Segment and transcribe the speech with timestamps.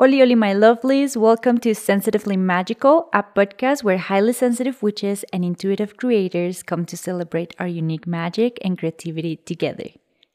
[0.00, 1.16] Oli, oli, my lovelies.
[1.16, 6.96] Welcome to Sensitively Magical, a podcast where highly sensitive witches and intuitive creators come to
[6.96, 9.88] celebrate our unique magic and creativity together.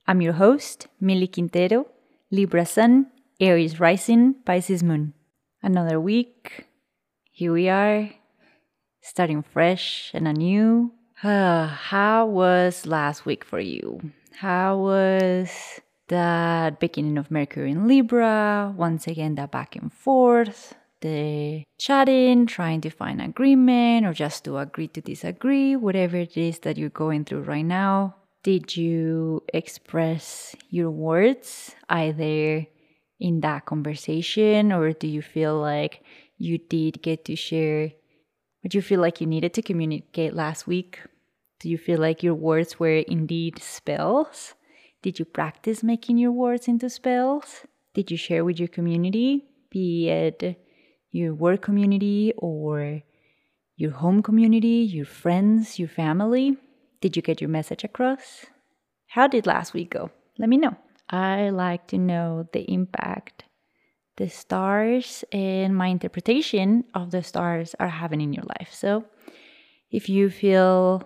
[0.06, 1.88] I'm your host, Mili Quintero,
[2.30, 3.08] Libra Sun,
[3.40, 5.14] Aries Rising, Pisces Moon.
[5.62, 6.66] Another week.
[7.32, 8.10] Here we are,
[9.00, 10.92] starting fresh and anew.
[11.16, 14.12] How was last week for you?
[14.34, 21.64] How was that beginning of Mercury in Libra, once again, that back and forth, the
[21.78, 26.78] chatting, trying to find agreement or just to agree to disagree, whatever it is that
[26.78, 28.16] you're going through right now.
[28.44, 32.68] Did you express your words either
[33.20, 36.04] in that conversation or do you feel like
[36.38, 37.92] you did get to share
[38.62, 41.00] what you feel like you needed to communicate last week?
[41.60, 44.56] Do you feel like your words were indeed spells?
[45.04, 47.66] Did you practice making your words into spells?
[47.94, 50.58] Did you share with your community, be it
[51.12, 53.02] your work community or
[53.76, 56.58] your home community, your friends, your family?
[57.02, 58.46] Did you get your message across?
[59.08, 60.10] How did last week go?
[60.40, 60.78] Let me know.
[61.10, 63.44] I like to know the impact
[64.16, 68.70] the stars and my interpretation of the stars are having in your life.
[68.72, 69.06] So
[69.92, 71.04] if you feel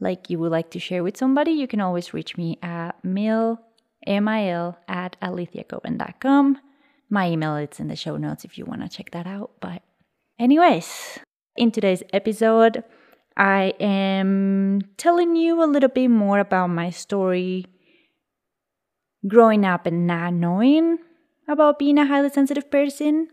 [0.00, 3.60] like you would like to share with somebody, you can always reach me at mil,
[4.06, 6.58] M-I-L, at aletheiacoven.com.
[7.10, 9.52] My email is in the show notes if you want to check that out.
[9.60, 9.82] But
[10.38, 11.18] anyways,
[11.56, 12.84] in today's episode,
[13.36, 17.66] I am telling you a little bit more about my story
[19.26, 20.98] growing up and not knowing
[21.48, 23.28] about being a highly sensitive person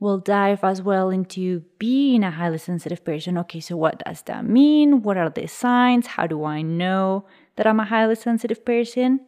[0.00, 3.36] We'll dive as well into being a highly sensitive person.
[3.36, 5.02] Okay, so what does that mean?
[5.02, 6.06] What are the signs?
[6.06, 9.20] How do I know that I'm a highly sensitive person?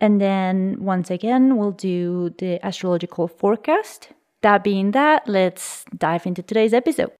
[0.00, 4.08] And then once again, we'll do the astrological forecast.
[4.42, 7.12] That being that, let's dive into today's episode.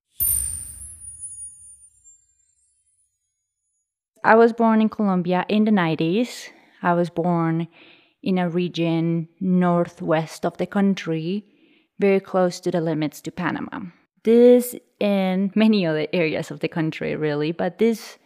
[4.25, 6.49] I was born in Colombia in the 90s.
[6.83, 7.69] I was born
[8.21, 11.45] in a region northwest of the country
[11.99, 13.81] very close to the limits to Panama.
[14.25, 18.19] This and many other areas of the country, really, but this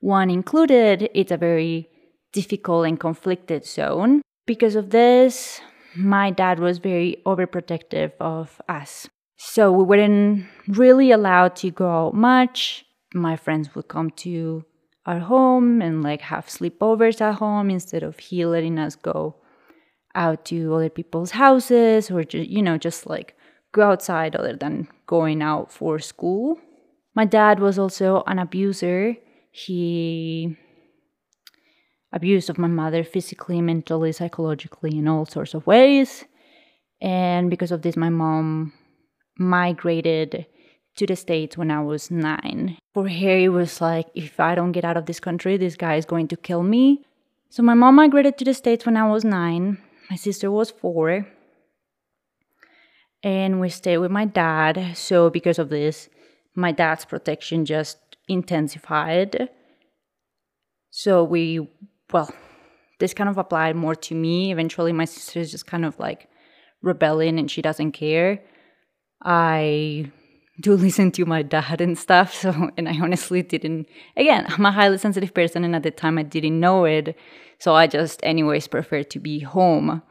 [0.00, 1.88] one included, it's a very
[2.32, 4.22] difficult and conflicted zone.
[4.46, 5.60] Because of this,
[5.96, 9.08] my dad was very overprotective of us.
[9.38, 12.84] So we weren't really allowed to go out much.
[13.14, 14.64] My friends would come to
[15.06, 19.36] our home and like have sleepovers at home instead of he letting us go
[20.16, 23.36] out to other people's houses or just, you know, just like
[23.72, 26.58] go outside other than going out for school.
[27.14, 29.16] My dad was also an abuser.
[29.52, 30.56] He
[32.12, 36.24] abused of my mother physically, mentally, psychologically, in all sorts of ways.
[37.00, 38.72] And because of this, my mom
[39.38, 40.46] migrated
[40.96, 42.78] to the States when I was nine.
[42.94, 45.96] For her, it was like, if I don't get out of this country, this guy
[45.96, 47.04] is going to kill me.
[47.50, 49.78] So my mom migrated to the States when I was nine.
[50.10, 51.26] My sister was four.
[53.22, 54.96] And we stayed with my dad.
[54.96, 56.08] So, because of this,
[56.54, 59.48] my dad's protection just intensified.
[60.90, 61.68] So, we,
[62.12, 62.32] well,
[62.98, 64.52] this kind of applied more to me.
[64.52, 66.28] Eventually, my sister is just kind of like
[66.82, 68.42] rebelling and she doesn't care.
[69.22, 70.12] I
[70.60, 72.34] do listen to my dad and stuff.
[72.34, 76.18] So, and I honestly didn't, again, I'm a highly sensitive person, and at the time
[76.18, 77.16] I didn't know it.
[77.58, 80.02] So I just, anyways, prefer to be home.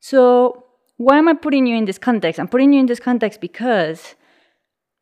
[0.00, 0.64] So,
[0.96, 2.40] why am I putting you in this context?
[2.40, 4.16] I'm putting you in this context because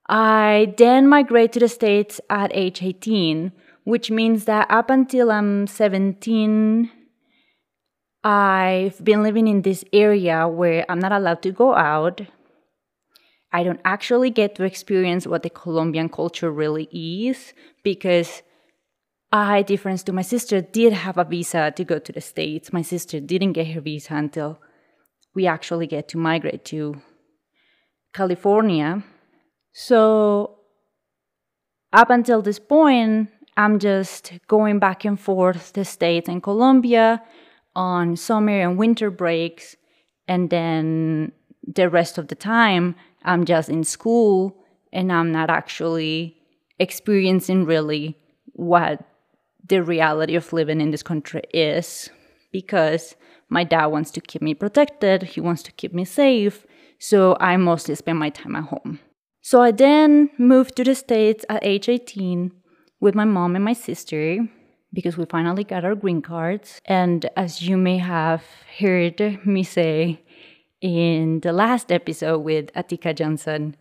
[0.08, 3.52] I then migrate to the States at age 18,
[3.84, 6.90] which means that up until I'm 17,
[8.22, 12.20] I've been living in this area where I'm not allowed to go out.
[13.56, 18.42] I don't actually get to experience what the Colombian culture really is because
[19.32, 22.70] I, difference to my sister, did have a visa to go to the States.
[22.70, 24.60] My sister didn't get her visa until
[25.34, 27.00] we actually get to migrate to
[28.12, 29.02] California.
[29.72, 30.58] So,
[31.94, 37.22] up until this point, I'm just going back and forth the States and Colombia
[37.74, 39.76] on summer and winter breaks.
[40.28, 41.32] And then
[41.66, 44.56] the rest of the time, I'm just in school
[44.92, 46.36] and I'm not actually
[46.78, 48.16] experiencing really
[48.52, 49.04] what
[49.68, 52.08] the reality of living in this country is
[52.52, 53.16] because
[53.48, 56.66] my dad wants to keep me protected, he wants to keep me safe,
[56.98, 59.00] so I mostly spend my time at home.
[59.42, 62.50] So I then moved to the States at age 18
[63.00, 64.38] with my mom and my sister
[64.92, 66.80] because we finally got our green cards.
[66.86, 68.42] And as you may have
[68.78, 70.24] heard me say
[70.80, 73.76] in the last episode with Atika Johnson,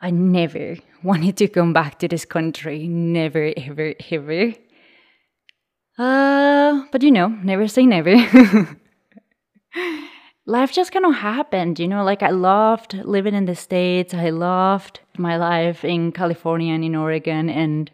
[0.00, 2.88] I never wanted to come back to this country.
[2.88, 4.54] Never, ever, ever.
[5.98, 8.14] Uh, but you know, never say never.
[10.48, 14.14] life just kind of happened, you know, like I loved living in the States.
[14.14, 17.50] I loved my life in California and in Oregon.
[17.50, 17.90] And,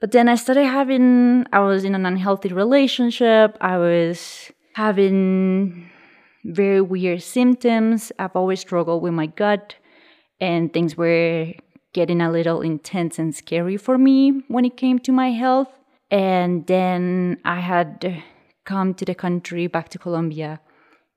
[0.00, 3.58] but then I started having, I was in an unhealthy relationship.
[3.60, 5.89] I was having
[6.44, 8.12] very weird symptoms.
[8.18, 9.74] I've always struggled with my gut,
[10.40, 11.52] and things were
[11.92, 15.68] getting a little intense and scary for me when it came to my health.
[16.10, 18.22] And then I had
[18.64, 20.60] come to the country, back to Colombia,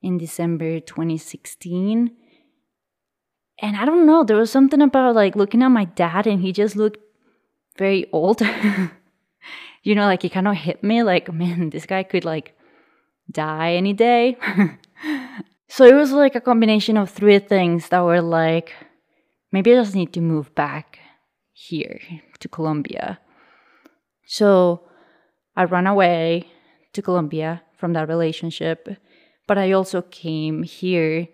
[0.02, 2.12] in December 2016.
[3.60, 6.52] And I don't know, there was something about like looking at my dad, and he
[6.52, 7.00] just looked
[7.78, 8.42] very old.
[9.84, 12.56] you know, like he kind of hit me like, man, this guy could like
[13.32, 14.38] die any day.
[15.68, 18.74] so it was like a combination of three things that were like,
[19.52, 21.00] maybe I just need to move back
[21.54, 22.00] here
[22.40, 23.20] to Colombia.
[24.26, 24.82] So
[25.56, 26.48] I ran away
[26.94, 28.88] to Colombia from that relationship,
[29.48, 31.28] but I also came here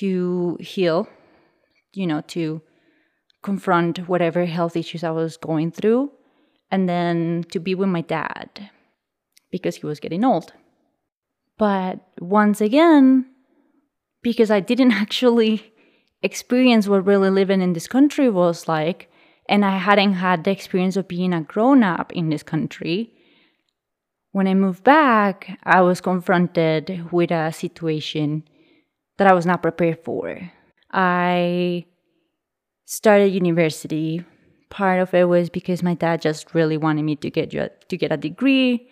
[0.00, 1.08] to heal,
[1.92, 2.62] you know, to
[3.42, 6.12] confront whatever health issues I was going through,
[6.70, 8.70] and then to be with my dad
[9.50, 10.52] because he was getting old.
[11.60, 13.26] But once again,
[14.22, 15.74] because I didn't actually
[16.22, 19.10] experience what really living in this country was like,
[19.46, 23.12] and I hadn't had the experience of being a grown up in this country,
[24.32, 28.44] when I moved back, I was confronted with a situation
[29.18, 30.40] that I was not prepared for.
[30.92, 31.84] I
[32.86, 34.24] started university.
[34.70, 38.12] Part of it was because my dad just really wanted me to get to get
[38.12, 38.88] a degree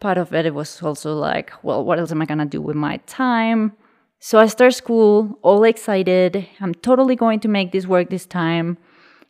[0.00, 2.76] part of it, it was also like, well, what else am I gonna do with
[2.76, 3.72] my time?
[4.18, 6.46] So I start school, all excited.
[6.60, 8.76] I'm totally going to make this work this time.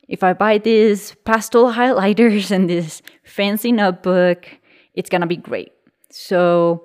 [0.08, 4.46] If I buy these pastel highlighters and this fancy notebook,
[4.94, 5.72] it's gonna be great.
[6.10, 6.84] So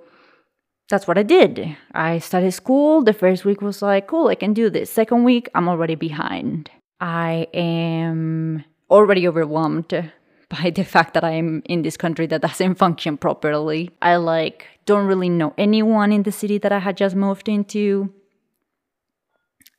[0.90, 1.76] that's what I did.
[1.94, 3.04] I started school.
[3.04, 4.92] The first week was like, cool, I can do this.
[4.92, 6.70] Second week, I'm already behind.
[7.00, 10.12] I am already overwhelmed
[10.50, 13.92] by the fact that I'm in this country that doesn't function properly.
[14.01, 18.13] I like don't really know anyone in the city that I had just moved into.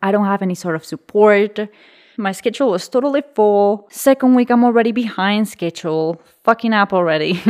[0.02, 1.58] I don't have any sort of support.
[2.16, 3.88] My schedule was totally full.
[3.90, 6.20] Second week, I'm already behind schedule.
[6.44, 7.34] Fucking up already.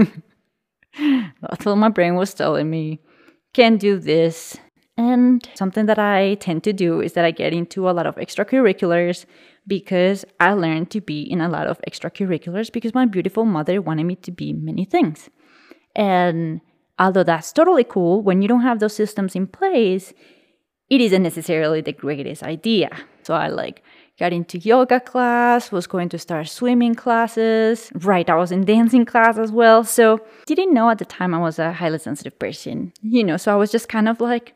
[0.98, 3.00] That's what my brain was telling me.
[3.52, 4.56] Can't do this.
[4.96, 8.16] And something that I tend to do is that I get into a lot of
[8.16, 9.26] extracurriculars
[9.66, 14.04] because I learned to be in a lot of extracurriculars because my beautiful mother wanted
[14.04, 15.28] me to be many things.
[15.94, 16.60] And
[16.98, 20.14] although that's totally cool, when you don't have those systems in place,
[20.88, 22.90] it isn't necessarily the greatest idea.
[23.22, 23.82] So I like
[24.18, 27.90] got into yoga class, was going to start swimming classes.
[27.94, 29.84] Right, I was in dancing class as well.
[29.84, 32.92] So didn't know at the time I was a highly sensitive person.
[33.02, 34.54] You know, so I was just kind of like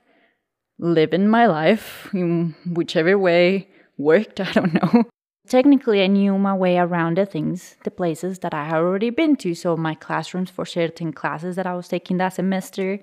[0.80, 3.68] living my life in whichever way
[3.98, 4.40] worked.
[4.48, 5.04] I don't know.
[5.46, 9.36] Technically, I knew my way around the things, the places that I had already been
[9.36, 9.54] to.
[9.54, 13.00] So, my classrooms for certain classes that I was taking that semester,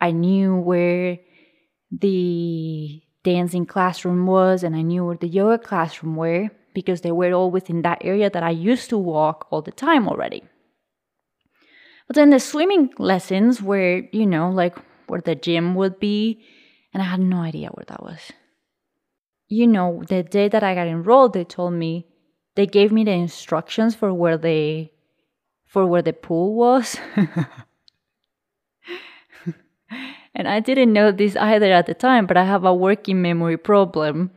[0.00, 1.18] I knew where
[1.90, 7.32] the dancing classroom was, and I knew where the yoga classroom were because they were
[7.32, 10.42] all within that area that I used to walk all the time already.
[12.06, 14.76] But then the swimming lessons were, you know, like
[15.06, 16.44] where the gym would be,
[16.92, 18.32] and I had no idea where that was
[19.50, 22.06] you know, the day that I got enrolled, they told me
[22.54, 24.92] they gave me the instructions for where they
[25.66, 26.96] for where the pool was.
[30.34, 33.56] and I didn't know this either at the time, but I have a working memory
[33.56, 34.30] problem.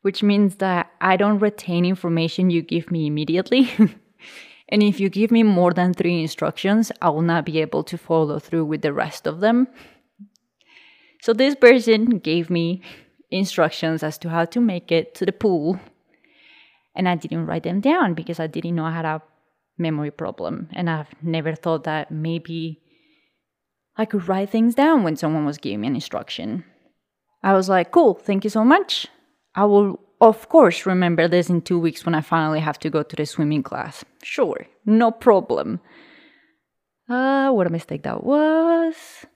[0.00, 3.70] Which means that I don't retain information you give me immediately.
[4.68, 7.98] and if you give me more than three instructions, I will not be able to
[7.98, 9.68] follow through with the rest of them.
[11.26, 12.82] So this person gave me
[13.32, 15.80] instructions as to how to make it to the pool.
[16.94, 19.20] And I didn't write them down because I didn't know I had a
[19.76, 20.68] memory problem.
[20.72, 22.80] And I've never thought that maybe
[23.96, 26.62] I could write things down when someone was giving me an instruction.
[27.42, 29.08] I was like, cool, thank you so much.
[29.56, 33.02] I will, of course, remember this in two weeks when I finally have to go
[33.02, 34.04] to the swimming class.
[34.22, 35.80] Sure, no problem.
[37.08, 39.26] Ah, uh, what a mistake that was.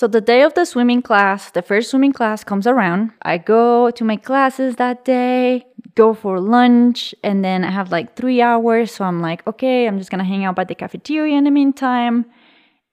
[0.00, 3.10] So the day of the swimming class, the first swimming class comes around.
[3.20, 8.16] I go to my classes that day, go for lunch, and then I have like
[8.16, 8.92] three hours.
[8.92, 12.24] So I'm like, okay, I'm just gonna hang out by the cafeteria in the meantime.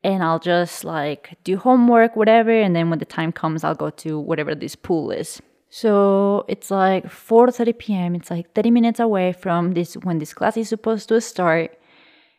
[0.03, 3.89] and I'll just like do homework, whatever, and then when the time comes, I'll go
[3.89, 5.41] to whatever this pool is.
[5.69, 8.15] So it's like 4:30 p.m.
[8.15, 11.79] It's like 30 minutes away from this when this class is supposed to start,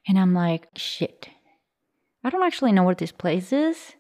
[0.07, 1.31] and I'm like, shit.
[2.23, 3.95] I don't actually know where this place is.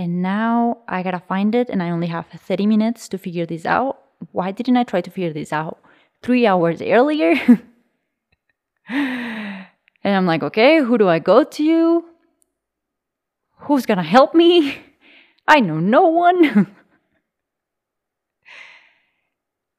[0.00, 3.66] And now I gotta find it, and I only have 30 minutes to figure this
[3.66, 3.98] out.
[4.32, 5.78] Why didn't I try to figure this out
[6.22, 7.34] three hours earlier?
[8.88, 9.66] and
[10.02, 12.04] I'm like, okay, who do I go to?
[13.58, 14.78] Who's gonna help me?
[15.46, 16.74] I know no one.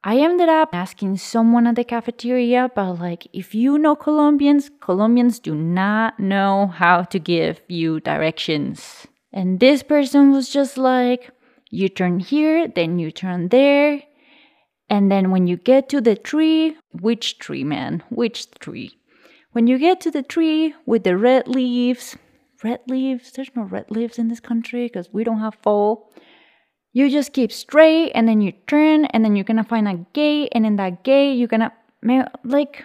[0.04, 5.40] I ended up asking someone at the cafeteria, but like, if you know Colombians, Colombians
[5.40, 9.08] do not know how to give you directions.
[9.32, 11.30] And this person was just like,
[11.70, 14.02] you turn here, then you turn there.
[14.90, 18.02] And then when you get to the tree, which tree, man?
[18.10, 18.98] Which tree?
[19.52, 22.16] When you get to the tree with the red leaves,
[22.62, 26.12] red leaves, there's no red leaves in this country because we don't have fall.
[26.92, 30.50] You just keep straight and then you turn and then you're gonna find a gate
[30.52, 31.72] and in that gate you're gonna
[32.44, 32.84] like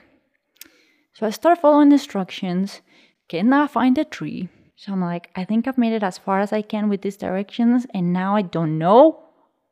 [1.17, 2.81] so I start following instructions,
[3.27, 4.49] cannot find a tree.
[4.77, 7.17] So I'm like, I think I've made it as far as I can with these
[7.17, 9.19] directions, and now I don't know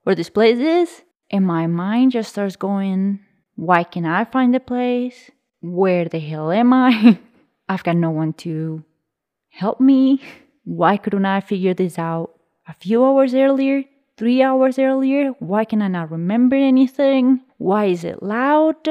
[0.03, 1.03] where this place is.
[1.31, 3.19] And my mind just starts going,
[3.55, 5.31] why can I find the place?
[5.61, 7.19] Where the hell am I?
[7.69, 8.83] I've got no one to
[9.49, 10.21] help me.
[10.63, 12.31] Why couldn't I figure this out
[12.67, 13.83] a few hours earlier?
[14.17, 15.31] three hours earlier?
[15.39, 17.41] Why can I not remember anything?
[17.57, 18.87] Why is it loud?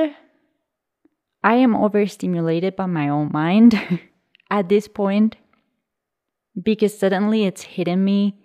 [1.42, 3.80] I am overstimulated by my own mind
[4.50, 5.36] at this point
[6.60, 8.36] because suddenly it's hitting me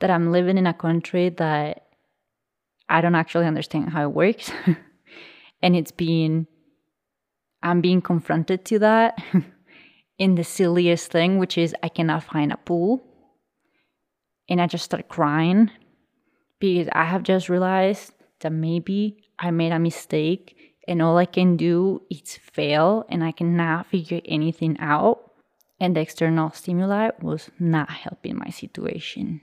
[0.00, 1.86] that I'm living in a country that
[2.88, 4.50] I don't actually understand how it works.
[5.62, 6.46] and it's being,
[7.62, 9.22] I'm being confronted to that
[10.18, 13.02] in the silliest thing, which is I cannot find a pool.
[14.48, 15.70] And I just start crying
[16.60, 20.54] because I have just realized that maybe I made a mistake
[20.86, 25.23] and all I can do is fail and I cannot figure anything out.
[25.84, 29.42] And the external stimuli was not helping my situation.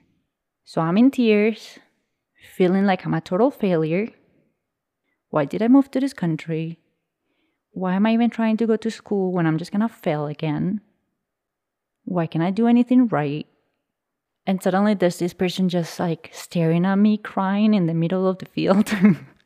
[0.63, 1.77] So I'm in tears,
[2.55, 4.09] feeling like I'm a total failure.
[5.29, 6.79] Why did I move to this country?
[7.73, 10.81] Why am I even trying to go to school when I'm just gonna fail again?
[12.05, 13.45] Why can't I do anything right?
[14.47, 18.39] And suddenly there's this person just like staring at me, crying in the middle of
[18.39, 18.91] the field.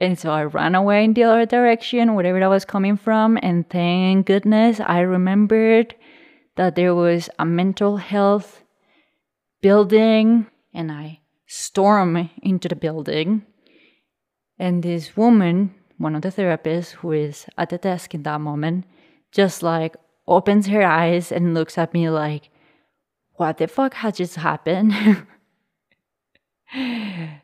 [0.00, 3.38] and so I ran away in the other direction, wherever I was coming from.
[3.42, 5.94] And thank goodness I remembered
[6.56, 8.62] that there was a mental health
[9.60, 13.44] building, and I storm into the building.
[14.56, 18.84] And this woman, one of the therapists who is at the desk in that moment,
[19.32, 19.96] just like
[20.28, 22.50] opens her eyes and looks at me like,
[23.34, 24.92] what the fuck has just happened?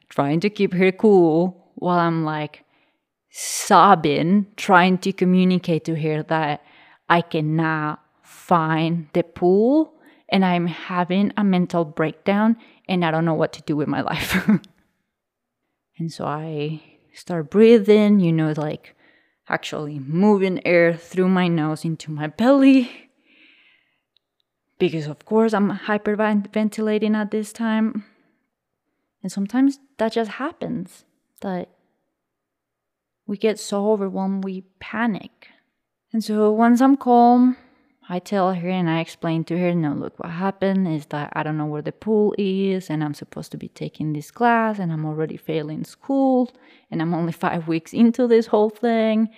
[0.08, 2.64] trying to keep her cool while I'm like
[3.30, 6.62] sobbing, trying to communicate to her that
[7.08, 9.94] I cannot find the pool
[10.28, 12.56] and I'm having a mental breakdown
[12.88, 14.48] and I don't know what to do with my life.
[15.98, 18.94] and so I start breathing, you know, like
[19.48, 22.90] actually moving air through my nose into my belly.
[24.78, 28.04] Because, of course, I'm hyperventilating at this time.
[29.22, 31.04] And sometimes that just happens
[31.44, 31.68] that
[33.26, 35.48] we get so overwhelmed, we panic.
[36.12, 37.56] And so once I'm calm,
[38.08, 41.42] I tell her and I explain to her, no, look, what happened is that I
[41.42, 44.92] don't know where the pool is, and I'm supposed to be taking this class, and
[44.92, 46.50] I'm already failing school,
[46.90, 49.28] and I'm only five weeks into this whole thing,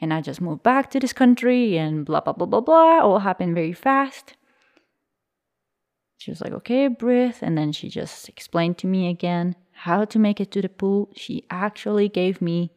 [0.00, 3.00] and I just moved back to this country, and blah, blah, blah, blah, blah.
[3.00, 4.34] All happened very fast.
[6.18, 7.36] She was like, okay, breathe.
[7.42, 11.10] And then she just explained to me again how to make it to the pool.
[11.14, 12.72] She actually gave me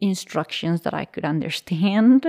[0.00, 2.26] instructions that I could understand.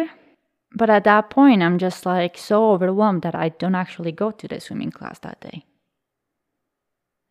[0.73, 4.47] But at that point, I'm just like so overwhelmed that I don't actually go to
[4.47, 5.65] the swimming class that day.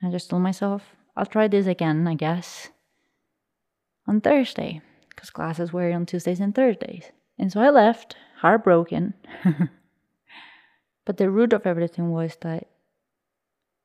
[0.03, 0.83] I just told myself,
[1.17, 2.69] I'll try this again, I guess,
[4.07, 4.81] on Thursday,
[5.11, 7.13] because classes were on Tuesdays and Thursdays.
[7.39, 9.15] And so I left, heartbroken.
[11.05, 12.69] but the root of everything was that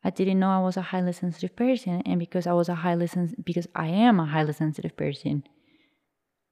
[0.06, 3.08] I didn't know I was a highly sensitive person, and because I was a highly
[3.08, 5.44] sens- because I am a highly sensitive person,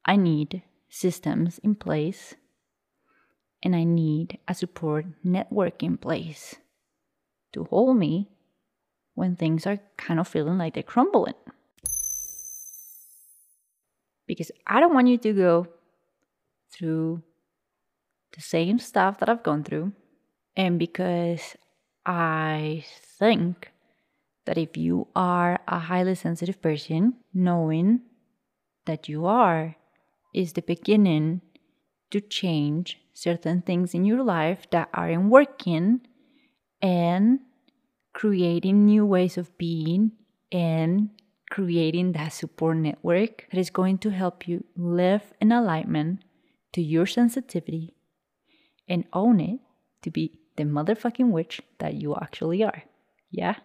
[0.03, 2.33] I need systems in place
[3.61, 6.55] and I need a support network in place
[7.53, 8.31] to hold me
[9.13, 11.35] when things are kind of feeling like they're crumbling.
[14.25, 15.67] Because I don't want you to go
[16.71, 17.21] through
[18.35, 19.93] the same stuff that I've gone through,
[20.55, 21.55] and because
[22.05, 22.85] I
[23.17, 23.71] think
[24.45, 28.01] that if you are a highly sensitive person, knowing
[28.85, 29.75] that you are
[30.33, 31.41] is the beginning
[32.11, 36.01] to change certain things in your life that aren't working
[36.81, 37.39] and
[38.13, 40.11] creating new ways of being
[40.51, 41.09] and
[41.49, 46.23] creating that support network that is going to help you live in alignment
[46.73, 47.93] to your sensitivity
[48.87, 49.59] and own it
[50.01, 52.83] to be the motherfucking witch that you actually are.
[53.31, 53.55] Yeah?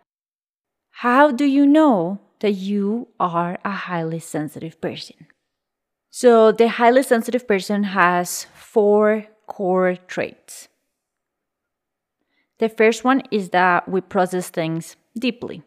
[0.91, 5.27] How do you know that you are a highly sensitive person?
[6.11, 10.69] So, the highly sensitive person has four core traits.
[12.59, 15.63] The first one is that we process things deeply.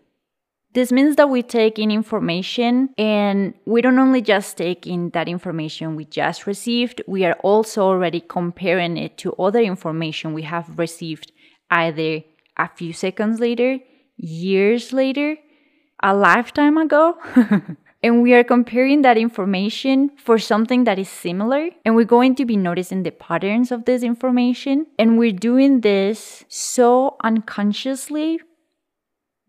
[0.73, 5.27] This means that we take in information and we don't only just take in that
[5.27, 10.79] information we just received, we are also already comparing it to other information we have
[10.79, 11.33] received
[11.69, 12.23] either
[12.57, 13.79] a few seconds later,
[14.15, 15.35] years later,
[16.01, 17.17] a lifetime ago.
[18.03, 22.45] and we are comparing that information for something that is similar and we're going to
[22.45, 28.39] be noticing the patterns of this information and we're doing this so unconsciously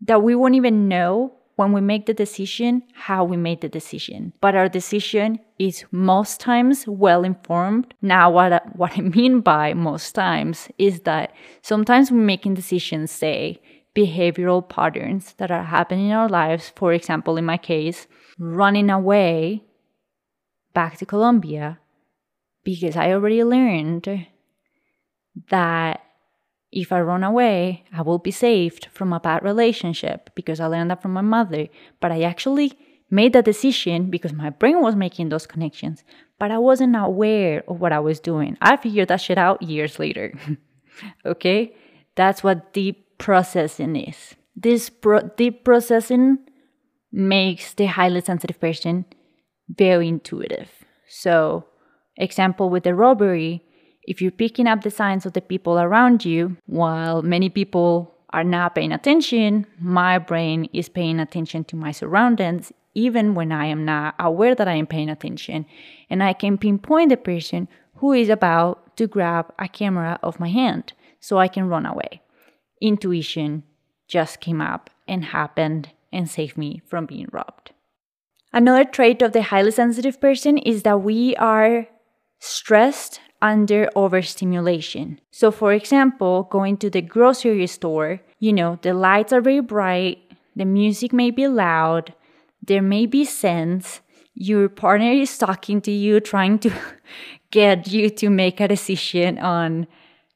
[0.05, 4.33] that we won't even know when we make the decision how we made the decision.
[4.41, 9.73] But our decision is most times well informed now what I, what i mean by
[9.73, 11.31] most times is that
[11.61, 13.61] sometimes we're making decisions say
[13.95, 16.73] behavioral patterns that are happening in our lives.
[16.75, 18.07] For example in my case
[18.39, 19.63] running away
[20.73, 21.79] back to Colombia
[22.63, 24.27] because I already learned
[25.49, 26.01] that
[26.73, 30.91] if I run away, I will be saved from a bad relationship because I learned
[30.91, 31.67] that from my mother.
[31.99, 32.73] But I actually
[33.09, 36.03] made that decision because my brain was making those connections,
[36.39, 38.57] but I wasn't aware of what I was doing.
[38.61, 40.33] I figured that shit out years later.
[41.25, 41.75] okay?
[42.15, 44.35] That's what deep processing is.
[44.55, 46.39] This pro- deep processing
[47.11, 49.05] makes the highly sensitive person
[49.69, 50.71] very intuitive.
[51.07, 51.65] So,
[52.17, 53.63] example with the robbery,
[54.05, 58.43] if you're picking up the signs of the people around you, while many people are
[58.43, 63.85] not paying attention, my brain is paying attention to my surroundings, even when I am
[63.85, 65.65] not aware that I am paying attention.
[66.09, 70.49] And I can pinpoint the person who is about to grab a camera of my
[70.49, 72.21] hand so I can run away.
[72.81, 73.63] Intuition
[74.07, 77.71] just came up and happened and saved me from being robbed.
[78.51, 81.87] Another trait of the highly sensitive person is that we are
[82.39, 85.19] stressed under overstimulation.
[85.29, 90.19] So, for example, going to the grocery store, you know, the lights are very bright,
[90.55, 92.15] the music may be loud,
[92.65, 93.99] there may be scents,
[94.33, 96.71] your partner is talking to you, trying to
[97.51, 99.87] get you to make a decision on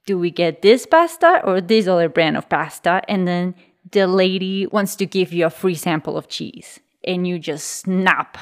[0.05, 3.01] do we get this pasta or this other brand of pasta?
[3.09, 3.55] And then
[3.91, 8.37] the lady wants to give you a free sample of cheese and you just snap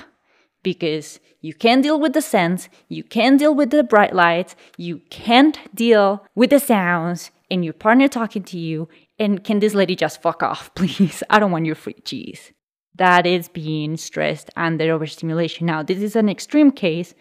[0.64, 5.02] because you can't deal with the scents, you can't deal with the bright lights, you
[5.12, 8.90] can't deal with the sounds, and your partner talking to you.
[9.20, 11.22] And can this lady just fuck off, please?
[11.30, 12.52] I don't want your free cheese.
[12.96, 15.68] That is being stressed under overstimulation.
[15.68, 17.14] Now, this is an extreme case,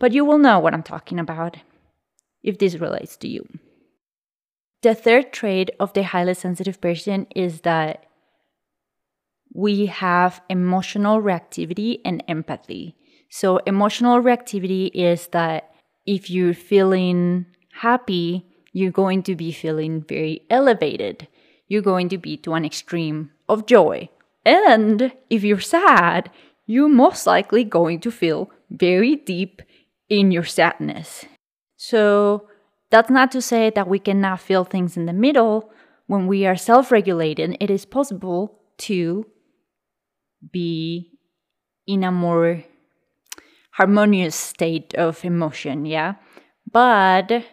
[0.00, 1.58] but you will know what I'm talking about
[2.42, 3.46] if this relates to you.
[4.82, 8.06] The third trait of the highly sensitive person is that
[9.54, 12.96] we have emotional reactivity and empathy.
[13.34, 15.74] So, emotional reactivity is that
[16.06, 21.26] if you're feeling happy, you're going to be feeling very elevated.
[21.66, 24.08] You're going to be to an extreme of joy.
[24.46, 26.30] And if you're sad,
[26.66, 29.62] you're most likely going to feel very deep
[30.08, 31.24] in your sadness.
[31.76, 32.46] So,
[32.90, 35.72] that's not to say that we cannot feel things in the middle.
[36.06, 39.26] When we are self regulated, it is possible to
[40.52, 41.18] be
[41.84, 42.62] in a more
[43.74, 46.14] harmonious state of emotion, yeah?
[46.70, 47.44] But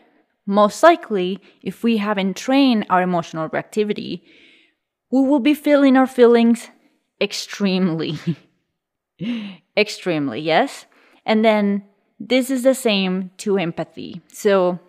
[0.45, 4.21] most likely, if we haven't trained our emotional reactivity,
[5.11, 6.69] we will be feeling our feelings
[7.19, 8.19] extremely.
[9.77, 10.85] extremely, yes?
[11.25, 11.83] And then
[12.19, 14.21] this is the same to empathy.
[14.31, 14.79] So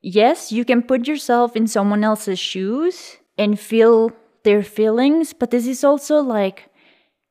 [0.00, 5.66] yes, you can put yourself in someone else's shoes and feel their feelings, but this
[5.66, 6.70] is also like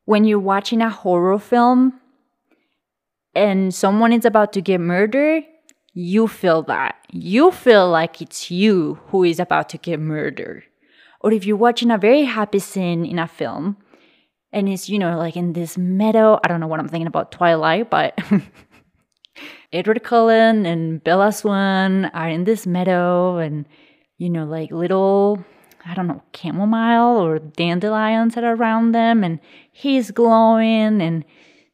[0.04, 2.00] when you're watching a horror film
[3.38, 5.44] and someone is about to get murdered,
[5.92, 6.96] you feel that.
[7.10, 10.64] You feel like it's you who is about to get murdered.
[11.20, 13.76] Or if you're watching a very happy scene in a film
[14.52, 17.32] and it's, you know, like in this meadow, I don't know what I'm thinking about
[17.32, 18.18] Twilight, but
[19.72, 23.66] Edward Cullen and Bella Swan are in this meadow and,
[24.16, 25.44] you know, like little,
[25.84, 29.22] I don't know, chamomile or dandelions that are around them.
[29.22, 29.38] And
[29.70, 31.24] he's glowing and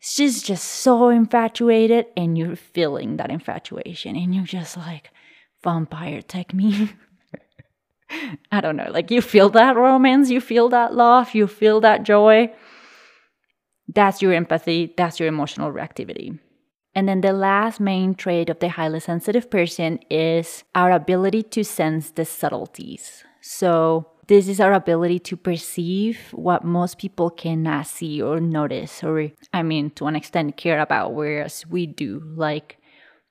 [0.04, 2.06] she's just so infatuated.
[2.16, 4.16] And you're feeling that infatuation.
[4.16, 5.10] And you're just like,
[5.62, 6.92] vampire, take me.
[8.52, 12.04] I don't know, like you feel that romance, you feel that love, you feel that
[12.04, 12.52] joy.
[13.88, 16.38] That's your empathy, that's your emotional reactivity.
[16.94, 21.64] And then the last main trait of the highly sensitive person is our ability to
[21.64, 23.24] sense the subtleties.
[23.40, 29.30] So, this is our ability to perceive what most people cannot see or notice, or,
[29.52, 32.78] I mean, to an extent, care about, whereas we do, like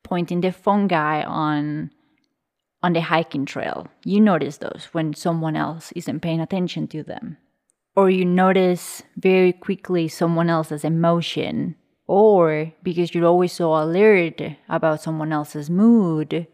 [0.04, 1.92] pointing the fungi on
[2.82, 3.88] on the hiking trail.
[4.04, 7.38] You notice those when someone else isn't paying attention to them.
[7.96, 11.76] Or you notice very quickly someone else's emotion
[12.08, 16.46] or because you're always so alert about someone else's mood,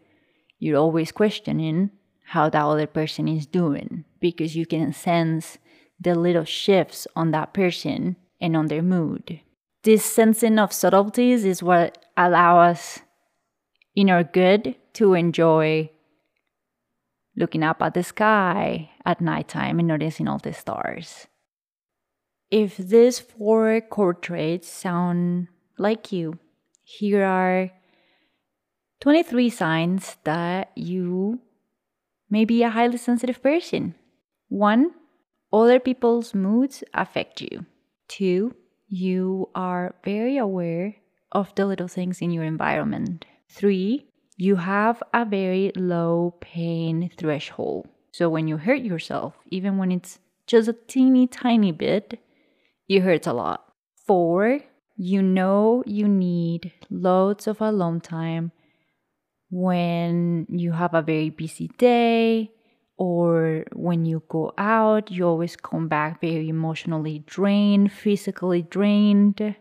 [0.60, 1.90] you're always questioning
[2.26, 5.58] how that other person is doing because you can sense
[5.98, 9.40] the little shifts on that person and on their mood.
[9.82, 13.00] This sensing of subtleties is what allow us
[13.94, 15.90] in our good to enjoy
[17.36, 21.26] looking up at the sky at nighttime and noticing all the stars.
[22.50, 26.38] If these four core traits sound like you,
[26.82, 27.70] here are
[29.00, 31.40] 23 signs that you
[32.28, 33.94] may be a highly sensitive person.
[34.50, 34.90] One,
[35.52, 37.66] other people's moods affect you.
[38.08, 38.54] Two,
[38.88, 40.96] you are very aware
[41.30, 43.26] of the little things in your environment.
[43.48, 47.86] Three, you have a very low pain threshold.
[48.10, 52.18] So when you hurt yourself, even when it's just a teeny tiny bit,
[52.88, 53.64] it hurts a lot.
[54.04, 54.60] Four,
[54.96, 58.50] you know you need loads of alone time
[59.48, 62.50] when you have a very busy day
[63.00, 69.56] or when you go out, you always come back very emotionally drained, physically drained.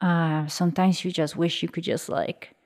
[0.00, 2.56] Uh, sometimes you just wish you could just like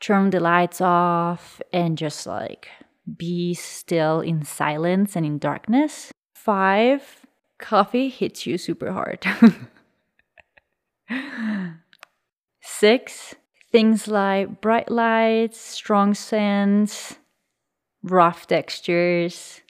[0.00, 2.66] turn the lights off and just like
[3.16, 6.10] be still in silence and in darkness.
[6.34, 7.24] Five,
[7.60, 9.24] coffee hits you super hard.
[12.60, 13.36] Six,
[13.70, 17.18] things like bright lights, strong scents,
[18.04, 19.62] rough textures,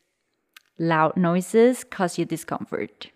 [0.79, 3.11] loud noises cause you discomfort.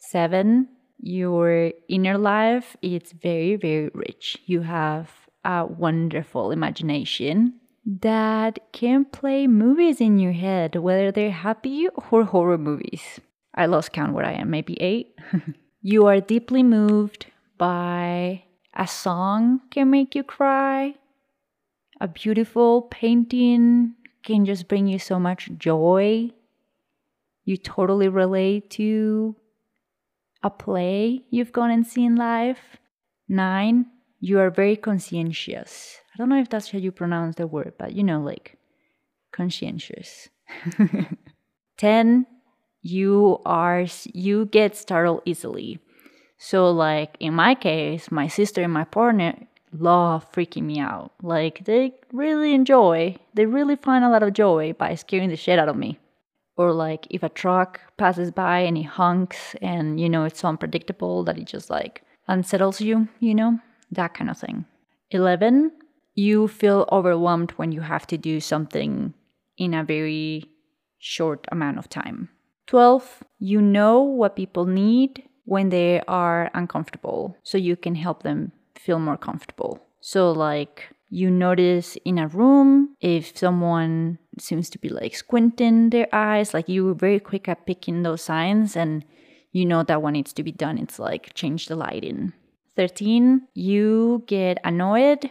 [0.00, 4.38] Seven, your inner life is very, very rich.
[4.44, 5.10] You have
[5.44, 7.54] a wonderful imagination
[7.86, 13.20] that can play movies in your head, whether they're happy or horror movies.
[13.54, 15.14] I lost count where I am, maybe eight.
[15.80, 20.94] you are deeply moved by a song can make you cry.
[22.00, 26.30] A beautiful painting can just bring you so much joy.
[27.44, 29.36] You totally relate to
[30.42, 32.58] a play you've gone and seen live.
[33.28, 33.86] Nine,
[34.20, 35.96] you are very conscientious.
[36.12, 38.58] I don't know if that's how you pronounce the word, but you know, like
[39.32, 40.28] conscientious.
[41.78, 42.26] 10
[42.82, 45.78] you are you get startled easily
[46.38, 49.34] so like in my case my sister and my partner
[49.72, 51.12] love freaking me out.
[51.22, 55.58] Like they really enjoy they really find a lot of joy by scaring the shit
[55.58, 55.98] out of me.
[56.56, 60.48] Or like if a truck passes by and it honks and you know it's so
[60.48, 64.66] unpredictable that it just like unsettles you you know that kind of thing.
[65.10, 65.72] 11
[66.14, 69.14] you feel overwhelmed when you have to do something
[69.56, 70.50] in a very
[70.98, 72.28] short amount of time.
[72.66, 78.52] 12, you know what people need when they are uncomfortable, so you can help them
[78.78, 79.80] feel more comfortable.
[80.00, 86.08] So, like, you notice in a room if someone seems to be like squinting their
[86.12, 89.04] eyes, like you were very quick at picking those signs and
[89.52, 90.78] you know that what needs to be done.
[90.78, 92.32] It's like change the lighting.
[92.76, 95.30] 13, you get annoyed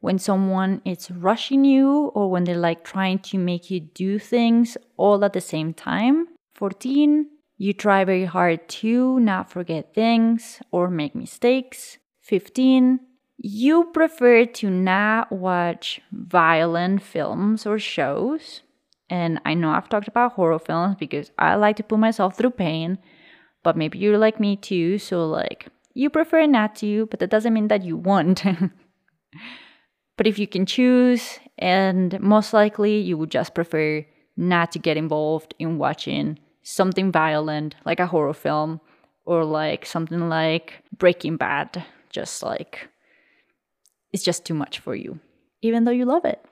[0.00, 4.76] when someone is rushing you or when they're like trying to make you do things
[4.96, 6.26] all at the same time.
[6.54, 7.26] 14.
[7.56, 11.98] You try very hard to not forget things or make mistakes.
[12.30, 13.00] 15.
[13.38, 18.62] You prefer to not watch violent films or shows.
[19.10, 22.50] And I know I've talked about horror films because I like to put myself through
[22.50, 22.98] pain,
[23.64, 24.98] but maybe you're like me too.
[24.98, 28.44] So, like, you prefer not to, but that doesn't mean that you won't.
[30.16, 34.96] but if you can choose, and most likely you would just prefer not to get
[34.96, 38.80] involved in watching something violent, like a horror film,
[39.24, 42.88] or like something like Breaking Bad, just like
[44.12, 45.20] it's just too much for you,
[45.62, 46.44] even though you love it.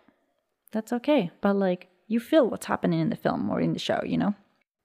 [0.72, 1.30] That's okay.
[1.40, 4.34] But like, you feel what's happening in the film or in the show, you know?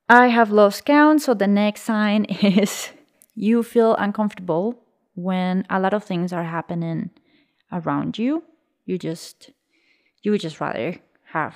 [0.10, 2.92] I have lost count, so the next sign is
[3.36, 4.80] you feel uncomfortable
[5.16, 7.12] when a lot of things are happening
[7.72, 8.44] around you.
[8.86, 9.52] You just
[10.22, 10.98] you would just rather
[11.32, 11.56] have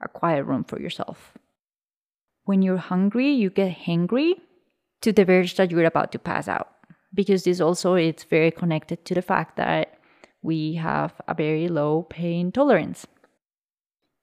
[0.00, 1.32] a quiet room for yourself.
[2.44, 4.34] When you're hungry, you get hangry
[5.02, 6.72] to the verge that you're about to pass out.
[7.12, 9.98] Because this also it's very connected to the fact that
[10.42, 13.06] we have a very low pain tolerance.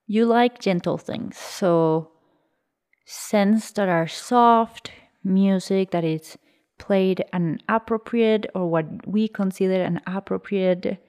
[0.08, 2.12] You like gentle things, so
[3.06, 4.92] scents that are soft,
[5.24, 6.38] music that is
[6.78, 11.04] played an appropriate or what we consider an appropriate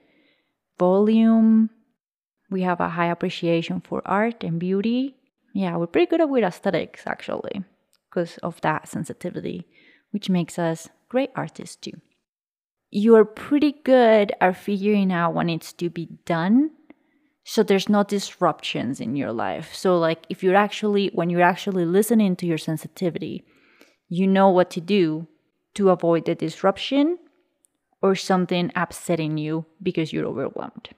[0.77, 1.69] volume.
[2.49, 5.15] We have a high appreciation for art and beauty.
[5.53, 7.63] Yeah, we're pretty good with aesthetics actually
[8.09, 9.67] because of that sensitivity,
[10.11, 11.99] which makes us great artists too.
[12.91, 16.71] You're pretty good at figuring out what needs to be done
[17.49, 19.73] so there's no disruptions in your life.
[19.73, 23.43] So like if you're actually when you're actually listening to your sensitivity,
[24.07, 25.27] you know what to do
[25.73, 27.17] to avoid the disruption
[28.03, 30.89] or something upsetting you because you're overwhelmed.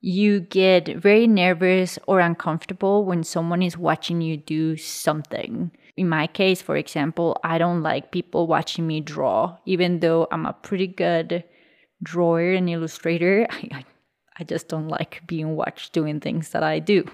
[0.00, 5.72] You get very nervous or uncomfortable when someone is watching you do something.
[5.96, 10.44] In my case, for example, I don't like people watching me draw, even though I'm
[10.46, 11.44] a pretty good
[12.02, 13.46] drawer and illustrator.
[13.50, 13.84] I,
[14.38, 17.04] I just don't like being watched doing things that I do.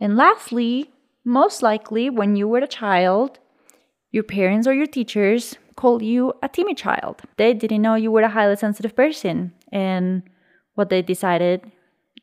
[0.00, 0.90] And lastly,
[1.24, 3.38] most likely when you were a child,
[4.10, 7.22] your parents or your teachers called you a timid child.
[7.36, 10.22] They didn't know you were a highly sensitive person, and
[10.74, 11.70] what they decided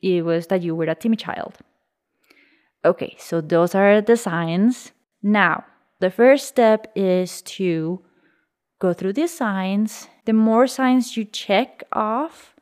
[0.01, 1.57] it was that you were a timid child.
[2.83, 4.91] Okay, so those are the signs.
[5.21, 5.63] Now,
[6.03, 8.03] the first step is to
[8.79, 10.09] go through these signs.
[10.25, 12.53] The more signs you check off,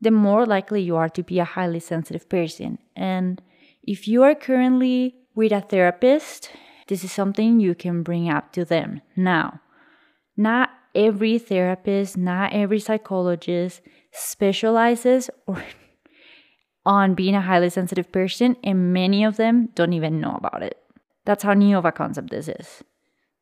[0.00, 2.78] the more likely you are to be a highly sensitive person.
[2.96, 3.40] And
[3.84, 6.50] if you are currently with a therapist,
[6.88, 9.00] this is something you can bring up to them.
[9.14, 9.60] Now,
[10.36, 13.80] not every therapist, not every psychologist
[14.10, 15.62] specializes or
[16.84, 20.78] on being a highly sensitive person, and many of them don't even know about it.
[21.24, 22.82] That's how new of a concept this is.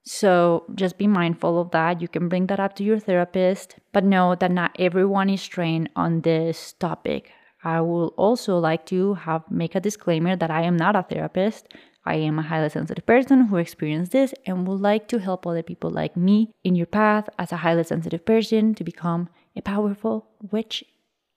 [0.07, 2.01] So just be mindful of that.
[2.01, 5.91] You can bring that up to your therapist, but know that not everyone is trained
[5.97, 7.33] on this topic.
[7.65, 11.75] I will also like to have make a disclaimer that I am not a therapist.
[12.05, 15.65] I am a highly sensitive person who experienced this and would like to help other
[15.65, 20.29] people like me in your path as a highly sensitive person to become a powerful
[20.53, 20.85] witch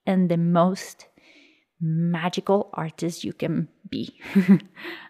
[0.05, 1.07] and the most
[1.81, 4.19] magical artist you can be.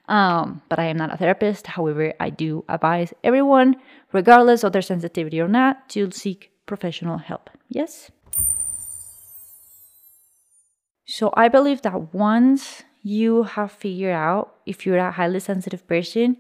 [0.08, 1.68] um, but I am not a therapist.
[1.68, 3.76] However, I do advise everyone,
[4.12, 7.50] regardless of their sensitivity or not, to seek professional help.
[7.70, 8.12] Yes?
[11.06, 16.38] So I believe that once you have figured out if you're a highly sensitive person,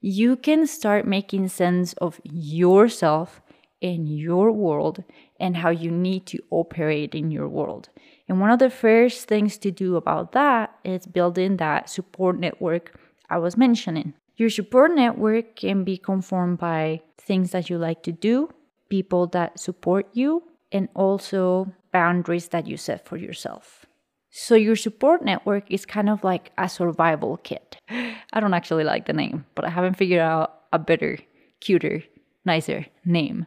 [0.00, 3.40] you can start making sense of yourself
[3.80, 5.02] and your world
[5.40, 7.88] and how you need to operate in your world.
[8.32, 12.98] And one of the first things to do about that is building that support network
[13.28, 14.14] I was mentioning.
[14.38, 18.48] Your support network can be conformed by things that you like to do,
[18.88, 23.84] people that support you, and also boundaries that you set for yourself.
[24.30, 27.76] So your support network is kind of like a survival kit.
[27.90, 31.18] I don't actually like the name, but I haven't figured out a better,
[31.60, 32.02] cuter,
[32.46, 33.44] nicer name.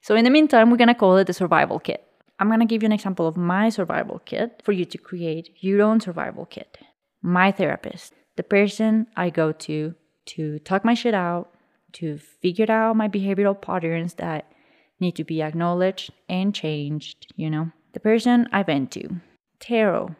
[0.00, 2.05] So in the meantime, we're gonna call it the survival kit.
[2.38, 5.82] I'm gonna give you an example of my survival kit for you to create your
[5.82, 6.78] own survival kit.
[7.22, 9.94] My therapist, the person I go to
[10.26, 11.52] to talk my shit out,
[11.92, 14.52] to figure out my behavioral patterns that
[15.00, 17.70] need to be acknowledged and changed, you know.
[17.92, 19.20] The person I vent to,
[19.60, 20.16] tarot,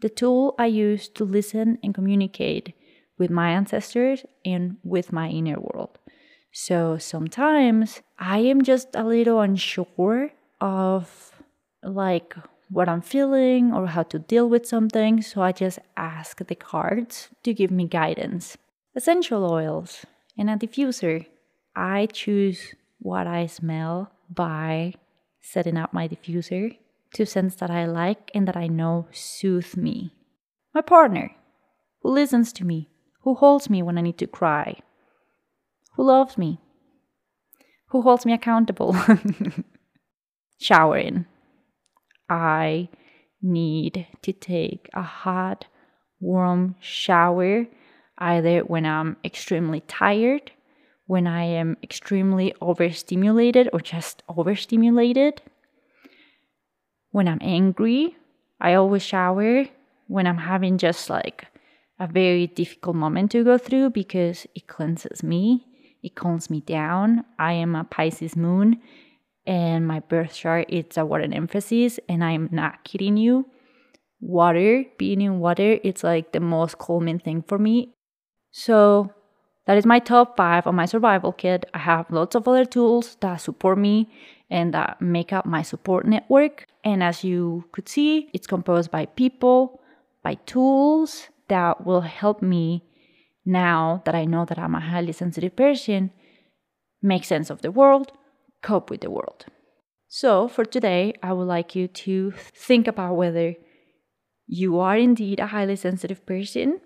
[0.00, 2.74] the tool I use to listen and communicate
[3.18, 5.98] with my ancestors and with my inner world.
[6.52, 11.31] So sometimes I am just a little unsure of
[11.82, 12.34] like
[12.70, 17.28] what I'm feeling or how to deal with something, so I just ask the cards
[17.42, 18.56] to give me guidance.
[18.94, 20.06] Essential oils
[20.38, 21.26] and a diffuser.
[21.76, 24.94] I choose what I smell by
[25.40, 26.76] setting up my diffuser
[27.14, 30.14] to scents that I like and that I know soothe me.
[30.74, 31.30] My partner,
[32.00, 32.88] who listens to me,
[33.20, 34.80] who holds me when I need to cry,
[35.96, 36.60] who loves me,
[37.88, 38.96] who holds me accountable.
[40.60, 41.26] Showering.
[42.32, 42.88] I
[43.42, 45.66] need to take a hot,
[46.18, 47.66] warm shower
[48.16, 50.50] either when I'm extremely tired,
[51.06, 55.42] when I am extremely overstimulated or just overstimulated,
[57.10, 58.16] when I'm angry,
[58.60, 59.66] I always shower
[60.06, 61.46] when I'm having just like
[62.00, 65.66] a very difficult moment to go through because it cleanses me,
[66.02, 67.24] it calms me down.
[67.38, 68.80] I am a Pisces moon
[69.46, 73.46] and my birth chart it's a water emphasis and I'm not kidding you.
[74.20, 77.92] Water, being in water, it's like the most calming thing for me.
[78.52, 79.12] So
[79.66, 81.64] that is my top five on my survival kit.
[81.74, 84.08] I have lots of other tools that support me
[84.50, 86.66] and that make up my support network.
[86.84, 89.80] And as you could see, it's composed by people,
[90.22, 92.84] by tools that will help me
[93.44, 96.10] now that I know that I'm a highly sensitive person,
[97.02, 98.12] make sense of the world,
[98.62, 99.46] cope with the world.
[100.08, 103.54] So, for today, I would like you to think about whether
[104.46, 106.80] you are indeed a highly sensitive person.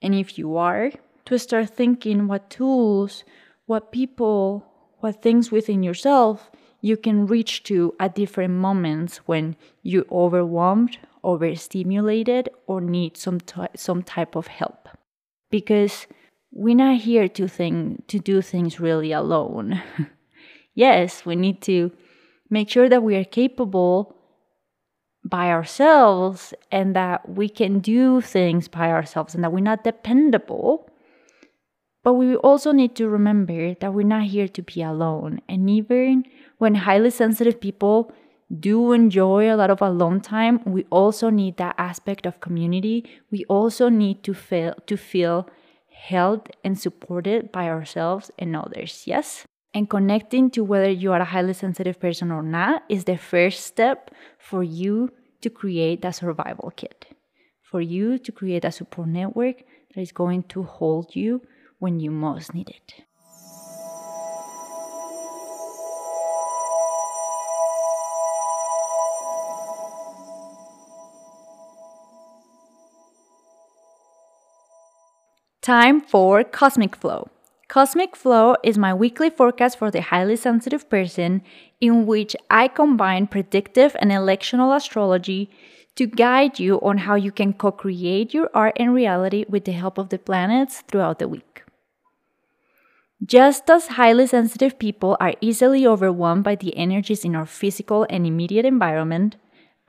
[0.00, 0.92] And if you are,
[1.26, 3.24] to start thinking what tools,
[3.66, 4.64] what people,
[5.00, 12.48] what things within yourself you can reach to at different moments when you're overwhelmed, overstimulated,
[12.66, 14.88] or need some, t- some type of help.
[15.48, 16.06] Because
[16.50, 19.80] we're not here to think to do things really alone.
[20.74, 21.92] yes, we need to
[22.50, 24.16] make sure that we are capable
[25.24, 30.88] by ourselves and that we can do things by ourselves and that we're not dependable
[32.02, 35.40] but we also need to remember that we're not here to be alone.
[35.48, 36.24] And even
[36.58, 38.12] when highly sensitive people
[38.58, 43.08] do enjoy a lot of alone time, we also need that aspect of community.
[43.30, 45.48] We also need to feel to feel
[45.90, 49.04] held and supported by ourselves and others.
[49.06, 49.44] Yes?
[49.74, 53.64] And connecting to whether you are a highly sensitive person or not is the first
[53.64, 57.06] step for you to create that survival kit.
[57.62, 59.62] For you to create a support network
[59.94, 61.40] that is going to hold you
[61.78, 63.04] when you most need it.
[75.62, 77.31] Time for Cosmic Flow.
[77.72, 81.40] Cosmic Flow is my weekly forecast for the highly sensitive person,
[81.80, 85.48] in which I combine predictive and electional astrology
[85.96, 89.72] to guide you on how you can co create your art and reality with the
[89.72, 91.62] help of the planets throughout the week.
[93.24, 98.26] Just as highly sensitive people are easily overwhelmed by the energies in our physical and
[98.26, 99.36] immediate environment,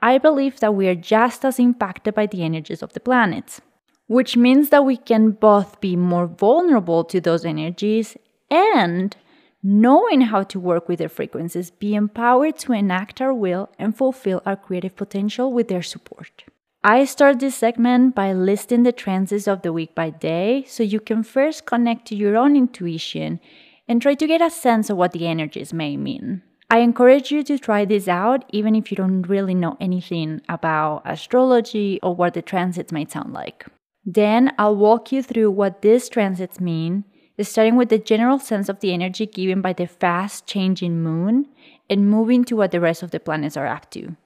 [0.00, 3.60] I believe that we are just as impacted by the energies of the planets,
[4.06, 8.16] which means that we can both be more vulnerable to those energies
[8.50, 9.16] and,
[9.62, 14.42] knowing how to work with their frequencies, be empowered to enact our will and fulfill
[14.44, 16.44] our creative potential with their support.
[16.86, 21.00] I start this segment by listing the transits of the week by day so you
[21.00, 23.40] can first connect to your own intuition
[23.88, 26.42] and try to get a sense of what the energies may mean.
[26.70, 31.02] I encourage you to try this out even if you don't really know anything about
[31.06, 33.64] astrology or what the transits might sound like.
[34.06, 37.04] Then I'll walk you through what these transits mean,
[37.40, 41.48] starting with the general sense of the energy given by the fast changing moon
[41.88, 44.16] and moving to what the rest of the planets are up to.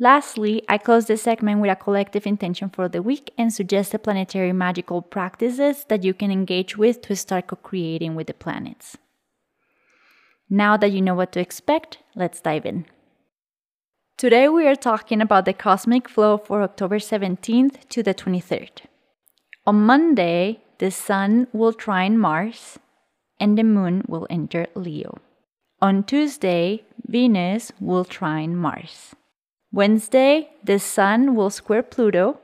[0.00, 3.98] Lastly, I close this segment with a collective intention for the week and suggest the
[3.98, 8.96] planetary magical practices that you can engage with to start co creating with the planets.
[10.50, 12.86] Now that you know what to expect, let's dive in.
[14.16, 18.86] Today we are talking about the cosmic flow for October 17th to the 23rd.
[19.66, 22.78] On Monday, the Sun will trine Mars
[23.40, 25.16] and the Moon will enter Leo.
[25.80, 29.14] On Tuesday, Venus will trine Mars.
[29.72, 32.38] Wednesday, the Sun will square Pluto,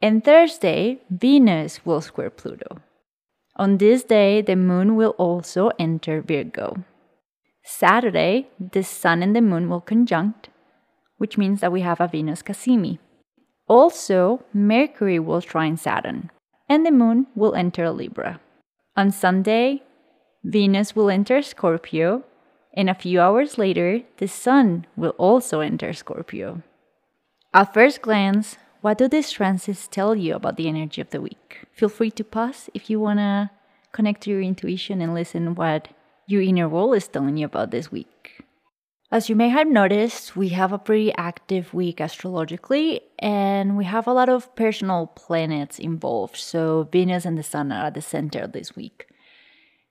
[0.00, 2.78] and Thursday, Venus will square Pluto.
[3.56, 6.84] On this day, the Moon will also enter Virgo.
[7.64, 10.50] Saturday, the Sun and the Moon will conjunct,
[11.18, 12.98] which means that we have a Venus Cazimi.
[13.66, 16.30] Also, Mercury will trine Saturn,
[16.68, 18.40] and the Moon will enter Libra.
[18.96, 19.82] On Sunday,
[20.42, 22.24] Venus will enter Scorpio,
[22.74, 26.62] and a few hours later, the Sun will also enter Scorpio.
[27.52, 31.66] At first glance, what do these transits tell you about the energy of the week?
[31.72, 33.50] Feel free to pause if you want to
[33.92, 35.88] connect to your intuition and listen what
[36.26, 38.33] your inner world is telling you about this week.
[39.12, 44.06] As you may have noticed, we have a pretty active week astrologically, and we have
[44.06, 46.36] a lot of personal planets involved.
[46.36, 49.06] So, Venus and the Sun are at the center this week.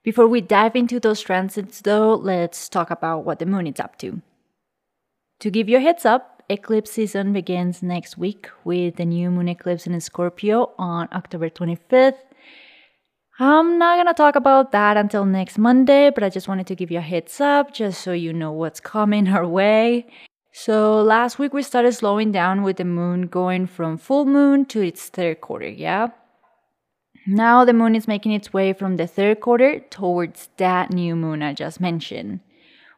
[0.02, 3.96] Before we dive into those transits, though, let's talk about what the moon is up
[3.98, 4.20] to.
[5.40, 9.48] To give you a heads up, eclipse season begins next week with the new moon
[9.48, 12.18] eclipse in Scorpio on October 25th.
[13.38, 16.92] I'm not gonna talk about that until next Monday, but I just wanted to give
[16.92, 20.06] you a heads up just so you know what's coming our way.
[20.52, 24.82] So last week we started slowing down with the moon going from full moon to
[24.82, 26.08] its third quarter, yeah?
[27.26, 31.42] Now the moon is making its way from the third quarter towards that new moon
[31.42, 32.38] I just mentioned.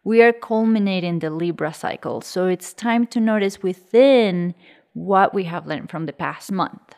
[0.05, 4.55] We are culminating the Libra cycle, so it's time to notice within
[4.93, 6.95] what we have learned from the past month.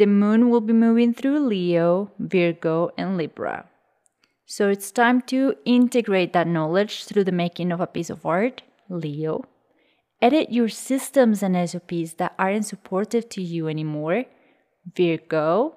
[0.00, 3.68] The moon will be moving through Leo, Virgo, and Libra.
[4.46, 8.62] So it's time to integrate that knowledge through the making of a piece of art,
[8.88, 9.44] Leo.
[10.22, 14.24] Edit your systems and SOPs that aren't supportive to you anymore,
[14.96, 15.76] Virgo.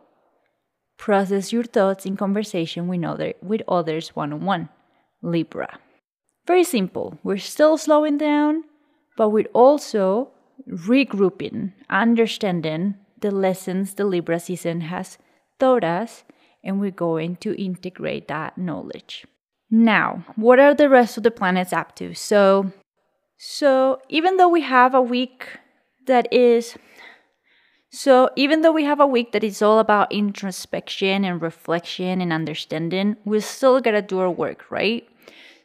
[0.95, 4.69] Process your thoughts in conversation with, other, with others one on one,
[5.21, 5.79] Libra.
[6.47, 7.19] Very simple.
[7.23, 8.63] We're still slowing down,
[9.17, 10.29] but we're also
[10.65, 15.17] regrouping, understanding the lessons the Libra season has
[15.57, 16.23] taught us,
[16.63, 19.25] and we're going to integrate that knowledge.
[19.71, 22.13] Now, what are the rest of the planets up to?
[22.13, 22.71] So,
[23.37, 25.47] so even though we have a week
[26.05, 26.77] that is
[27.89, 32.33] so even though we have a week that is all about introspection and reflection and
[32.33, 35.07] understanding, we still gotta do our work, right?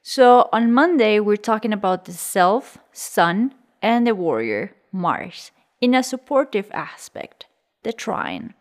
[0.02, 5.50] So on Monday, we're talking about the self, sun, and the warrior, Mars,
[5.80, 7.46] in a supportive aspect,
[7.82, 8.54] the trine,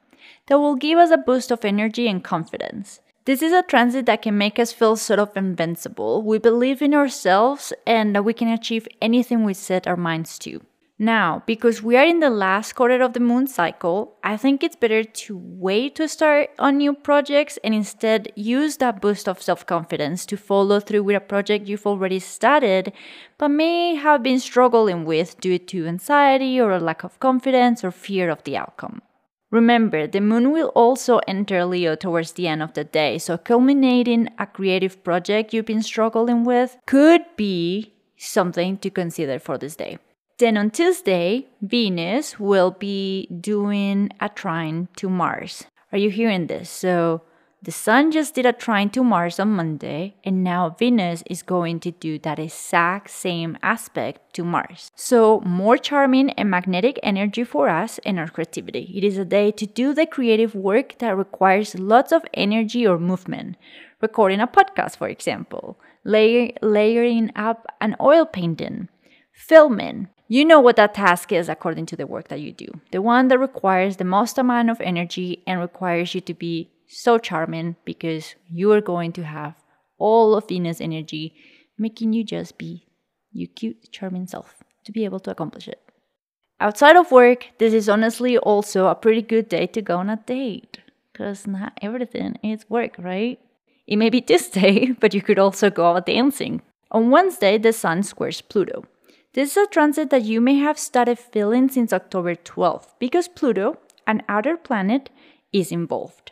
[0.47, 2.99] that will give us a boost of energy and confidence.
[3.25, 6.23] This is a transit that can make us feel sort of invincible.
[6.23, 10.61] We believe in ourselves and that we can achieve anything we set our minds to.
[10.99, 14.75] Now, because we are in the last quarter of the moon cycle, I think it's
[14.75, 19.63] better to wait to start on new projects and instead use that boost of self
[19.63, 22.93] confidence to follow through with a project you've already started
[23.37, 27.91] but may have been struggling with due to anxiety or a lack of confidence or
[27.91, 29.01] fear of the outcome.
[29.49, 34.27] Remember, the moon will also enter Leo towards the end of the day, so culminating
[34.37, 39.99] a creative project you've been struggling with could be something to consider for this day.
[40.37, 45.65] Then on Tuesday, Venus will be doing a trine to Mars.
[45.91, 46.69] Are you hearing this?
[46.69, 47.21] So
[47.67, 51.81] the Sun just did a trine to Mars on Monday, and now Venus is going
[51.81, 54.89] to do that exact same aspect to Mars.
[54.95, 58.93] So, more charming and magnetic energy for us and our creativity.
[58.95, 62.97] It is a day to do the creative work that requires lots of energy or
[62.97, 63.57] movement.
[64.01, 68.87] Recording a podcast, for example, layer, layering up an oil painting,
[69.33, 72.67] filming, you know what that task is according to the work that you do.
[72.91, 77.17] The one that requires the most amount of energy and requires you to be so
[77.17, 79.55] charming because you are going to have
[79.97, 81.35] all of Venus energy,
[81.77, 82.87] making you just be
[83.31, 85.81] your cute, charming self to be able to accomplish it.
[86.59, 90.17] Outside of work, this is honestly also a pretty good day to go on a
[90.25, 90.79] date
[91.11, 93.39] because not everything is work, right?
[93.85, 96.61] It may be this day, but you could also go out dancing.
[96.91, 98.85] On Wednesday, the Sun squares Pluto.
[99.33, 103.77] This is a transit that you may have started feeling since October 12th because Pluto,
[104.07, 105.09] an outer planet,
[105.51, 106.31] is involved.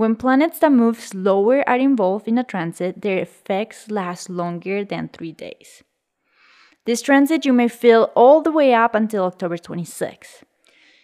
[0.00, 5.10] When planets that move slower are involved in a transit, their effects last longer than
[5.10, 5.84] three days.
[6.86, 10.42] This transit you may feel all the way up until October 26th.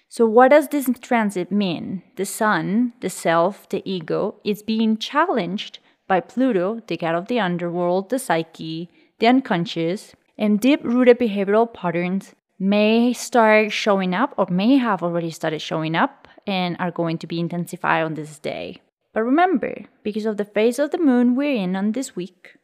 [0.08, 2.04] So, what does this transit mean?
[2.16, 5.78] The sun, the self, the ego, is being challenged
[6.08, 8.88] by Pluto, the god of the underworld, the psyche,
[9.18, 15.30] the unconscious, and deep rooted behavioral patterns may start showing up or may have already
[15.30, 18.80] started showing up and are going to be intensified on this day.
[19.16, 22.58] But remember, because of the phase of the moon we're in on this week,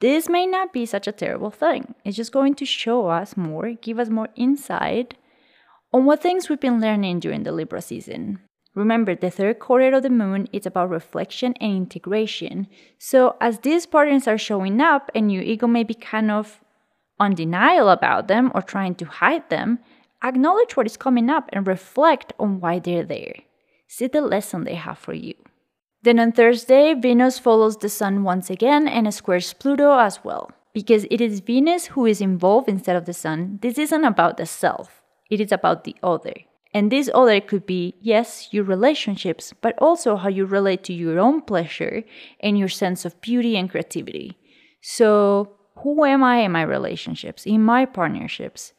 [0.00, 1.94] this may not be such a terrible thing.
[2.02, 5.12] It's just going to show us more, give us more insight
[5.92, 8.38] on what things we've been learning during the Libra season.
[8.74, 12.68] Remember, the third quarter of the moon is about reflection and integration.
[12.98, 16.58] So, as these patterns are showing up and your ego may be kind of
[17.20, 19.78] on denial about them or trying to hide them,
[20.24, 23.34] acknowledge what is coming up and reflect on why they're there.
[23.88, 25.34] See the lesson they have for you.
[26.02, 30.50] Then on Thursday, Venus follows the Sun once again and squares Pluto as well.
[30.74, 34.46] Because it is Venus who is involved instead of the Sun, this isn't about the
[34.46, 36.34] self, it is about the other.
[36.74, 41.18] And this other could be, yes, your relationships, but also how you relate to your
[41.18, 42.02] own pleasure
[42.40, 44.38] and your sense of beauty and creativity.
[44.80, 48.72] So, who am I in my relationships, in my partnerships?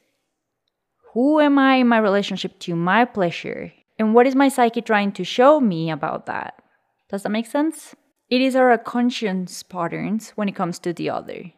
[1.14, 3.72] Who am I in my relationship to my pleasure?
[4.00, 6.63] And what is my psyche trying to show me about that?
[7.14, 7.94] Does that make sense?
[8.28, 11.54] It is our conscience patterns when it comes to the other.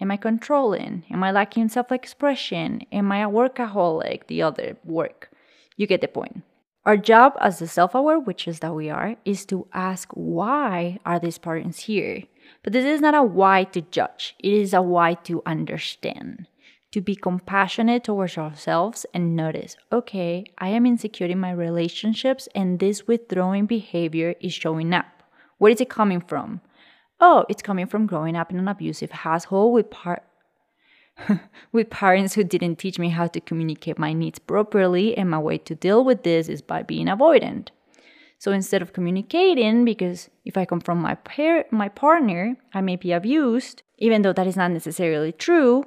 [0.00, 1.04] Am I controlling?
[1.10, 2.80] Am I lacking self expression?
[2.90, 4.28] Am I a workaholic?
[4.28, 5.28] The other work.
[5.76, 6.40] You get the point.
[6.86, 11.18] Our job as the self aware witches that we are is to ask why are
[11.18, 12.22] these patterns here?
[12.62, 16.48] But this is not a why to judge, it is a why to understand,
[16.94, 22.78] to be compassionate towards ourselves and notice okay, I am insecure in my relationships and
[22.78, 25.24] this withdrawing behavior is showing up.
[25.58, 26.60] Where is it coming from?
[27.18, 30.22] Oh, it's coming from growing up in an abusive household with par-
[31.72, 35.58] with parents who didn't teach me how to communicate my needs properly, and my way
[35.58, 37.68] to deal with this is by being avoidant.
[38.38, 42.96] So instead of communicating, because if I come from my par- my partner, I may
[42.96, 45.84] be abused, even though that is not necessarily true,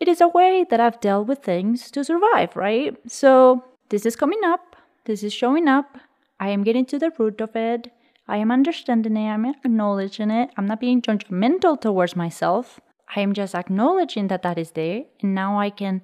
[0.00, 2.96] it is a way that I've dealt with things to survive, right?
[3.10, 4.76] So this is coming up,
[5.06, 5.98] this is showing up,
[6.38, 7.90] I am getting to the root of it,
[8.28, 12.80] I am understanding it, I'm acknowledging it, I'm not being judgmental towards myself.
[13.16, 16.02] I am just acknowledging that that is there, and now I can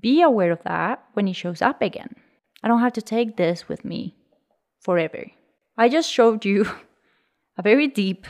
[0.00, 2.14] be aware of that when it shows up again.
[2.62, 4.14] I don't have to take this with me
[4.80, 5.26] forever.
[5.76, 6.70] I just showed you
[7.58, 8.26] a very deep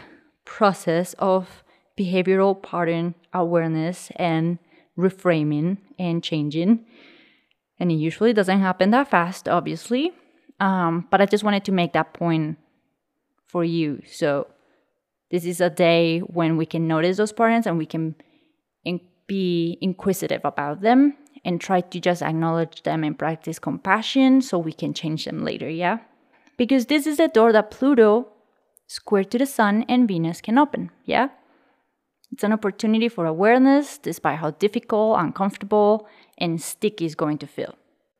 [0.46, 1.62] process of
[1.98, 4.58] behavioral pattern awareness and
[5.00, 6.84] reframing and changing.
[7.78, 10.12] And it usually doesn't happen that fast, obviously.
[10.60, 12.58] Um, but I just wanted to make that point
[13.46, 14.02] for you.
[14.06, 14.46] So
[15.30, 18.14] this is a day when we can notice those patterns and we can
[18.84, 24.58] in- be inquisitive about them and try to just acknowledge them and practice compassion so
[24.58, 25.98] we can change them later, yeah?
[26.58, 28.28] Because this is a door that Pluto,
[28.86, 31.28] square to the Sun, and Venus can open, yeah?
[32.32, 36.08] It's an opportunity for awareness despite how difficult, uncomfortable,
[36.38, 37.74] and sticky it's going to feel.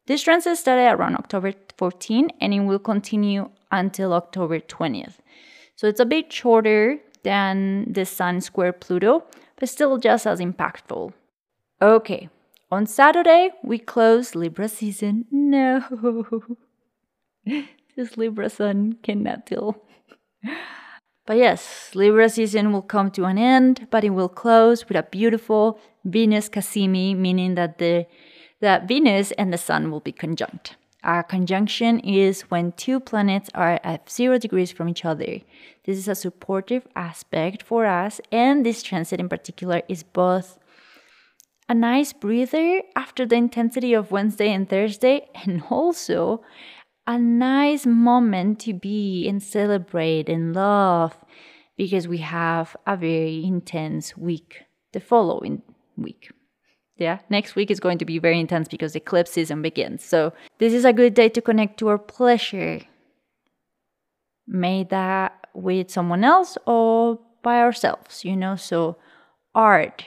[0.07, 5.15] This transit started around October 14 and it will continue until October 20th.
[5.77, 9.25] So it's a bit shorter than the Sun square Pluto,
[9.57, 11.13] but still just as impactful.
[11.81, 12.29] Okay,
[12.71, 15.27] on Saturday we close Libra season.
[15.31, 15.85] No,
[17.97, 19.83] this Libra Sun cannot deal.
[21.31, 25.05] But yes, Libra season will come to an end, but it will close with a
[25.05, 28.09] beautiful Venus Cazimi, meaning that the
[28.59, 30.75] that Venus and the Sun will be conjunct.
[31.05, 35.39] A conjunction is when two planets are at zero degrees from each other.
[35.85, 40.59] This is a supportive aspect for us, and this transit in particular is both
[41.69, 46.43] a nice breather after the intensity of Wednesday and Thursday, and also
[47.11, 51.19] a nice moment to be and celebrate and love
[51.77, 55.63] because we have a very intense week the following
[55.97, 56.31] week
[57.01, 60.05] yeah, next week is going to be very intense because eclipse season begins.
[60.05, 62.83] So this is a good day to connect to our pleasure.
[64.47, 68.55] May that with someone else or by ourselves, you know?
[68.55, 68.99] So
[69.55, 70.05] art,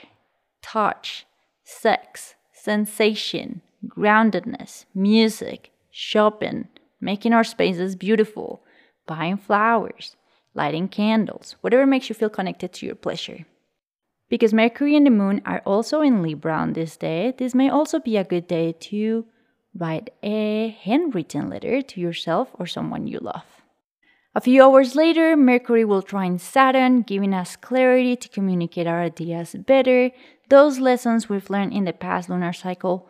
[0.62, 1.26] touch,
[1.64, 6.68] sex, sensation, groundedness, music, shopping,
[7.04, 8.64] making our spaces beautiful,
[9.06, 10.16] buying flowers,
[10.54, 13.44] lighting candles, whatever makes you feel connected to your pleasure.
[14.30, 18.00] Because Mercury and the Moon are also in Libra on this day, this may also
[18.00, 19.26] be a good day to
[19.76, 23.44] write a handwritten letter to yourself or someone you love.
[24.34, 29.54] A few hours later, Mercury will trine Saturn, giving us clarity to communicate our ideas
[29.54, 30.10] better.
[30.48, 33.08] Those lessons we've learned in the past lunar cycle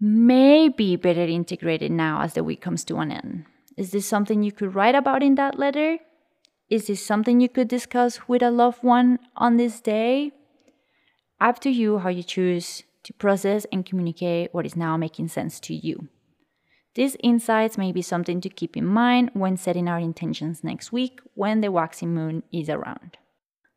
[0.00, 3.44] may be better integrated now as the week comes to an end.
[3.76, 5.98] Is this something you could write about in that letter?
[6.68, 10.32] Is this something you could discuss with a loved one on this day?
[11.40, 15.60] Up to you how you choose to process and communicate what is now making sense
[15.60, 16.08] to you.
[16.94, 21.20] These insights may be something to keep in mind when setting our intentions next week
[21.34, 23.18] when the waxing moon is around.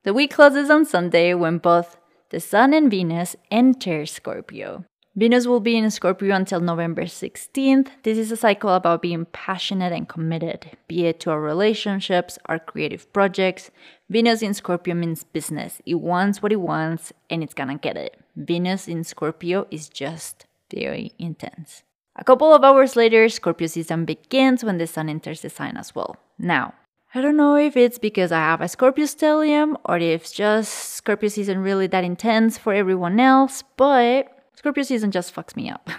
[0.03, 1.97] The week closes on Sunday when both
[2.29, 4.85] the Sun and Venus enter Scorpio.
[5.15, 7.89] Venus will be in Scorpio until November 16th.
[8.03, 12.59] This is a cycle about being passionate and committed, be it to our relationships, our
[12.59, 13.71] creative projects.
[14.09, 15.81] Venus in Scorpio means business.
[15.85, 18.19] It wants what it wants and it's gonna get it.
[18.35, 21.83] Venus in Scorpio is just very intense.
[22.15, 25.95] A couple of hours later, Scorpio season begins when the sun enters the sign as
[25.95, 26.17] well.
[26.37, 26.75] Now,
[27.15, 30.71] I don't know if it's because I have a Scorpio stellium or if it's just
[30.93, 35.89] Scorpio season really that intense for everyone else, but Scorpio season just fucks me up.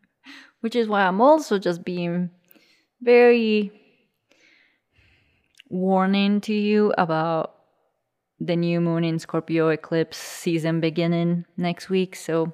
[0.62, 2.30] Which is why I'm also just being
[3.00, 3.70] very
[5.68, 7.54] warning to you about
[8.40, 12.16] the new moon in Scorpio eclipse season beginning next week.
[12.16, 12.52] So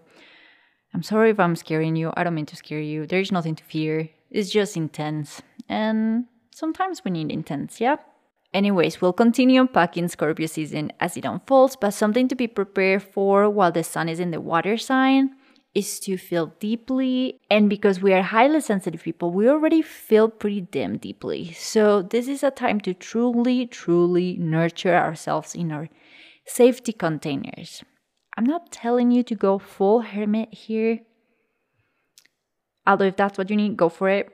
[0.93, 2.13] I'm sorry if I'm scaring you.
[2.15, 3.07] I don't mean to scare you.
[3.07, 4.11] There's nothing to fear.
[4.31, 5.41] It's just intense.
[5.71, 7.97] And sometimes we need intense, yeah?
[8.53, 13.49] Anyways, we'll continue unpacking Scorpio season as it unfolds, but something to be prepared for
[13.49, 15.31] while the sun is in the water sign
[15.77, 17.39] is to feel deeply.
[17.51, 21.53] And because we are highly sensitive people, we already feel pretty damn deeply.
[21.53, 25.89] So, this is a time to truly, truly nurture ourselves in our
[26.47, 27.85] safety containers.
[28.39, 31.01] I'm not telling you to go full hermit here.
[32.87, 34.33] Although, if that's what you need, go for it.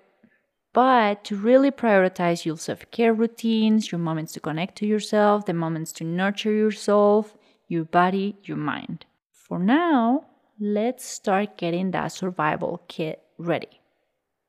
[0.72, 5.55] But to really prioritize your self care routines, your moments to connect to yourself, the
[5.55, 7.36] moments to nurture yourself,
[7.66, 9.07] your body, your mind.
[9.32, 10.26] For now,
[10.62, 13.80] let's start getting that survival kit ready.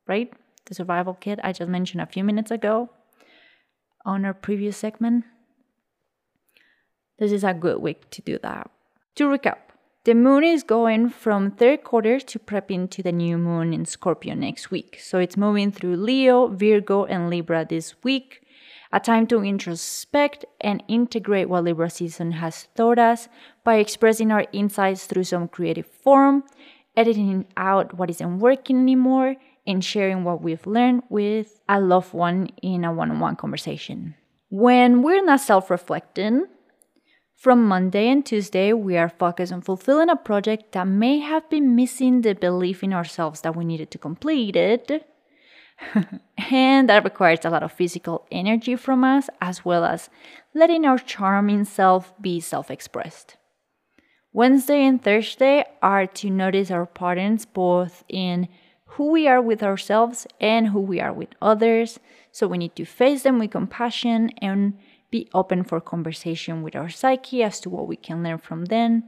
[0.07, 0.31] Right?
[0.65, 2.89] The survival kit I just mentioned a few minutes ago
[4.05, 5.25] on our previous segment.
[7.17, 8.69] This is a good week to do that.
[9.15, 9.57] To recap,
[10.03, 14.35] the moon is going from third quarter to prepping to the new moon in Scorpio
[14.35, 14.99] next week.
[15.01, 18.42] So it's moving through Leo, Virgo, and Libra this week.
[18.95, 23.27] A time to introspect and integrate what Libra season has taught us
[23.63, 26.43] by expressing our insights through some creative form,
[26.95, 29.35] editing out what isn't working anymore,
[29.65, 34.13] and sharing what we've learned with a loved one in a one on one conversation.
[34.51, 36.45] When we're not self reflecting,
[37.35, 41.75] from Monday and Tuesday, we are focused on fulfilling a project that may have been
[41.75, 45.09] missing the belief in ourselves that we needed to complete it.
[46.37, 50.09] And that requires a lot of physical energy from us, as well as
[50.53, 53.37] letting our charming self be self expressed.
[54.31, 58.47] Wednesday and Thursday are to notice our patterns both in
[58.85, 61.99] who we are with ourselves and who we are with others.
[62.31, 64.77] So we need to face them with compassion and
[65.11, 69.03] be open for conversation with our psyche as to what we can learn from them,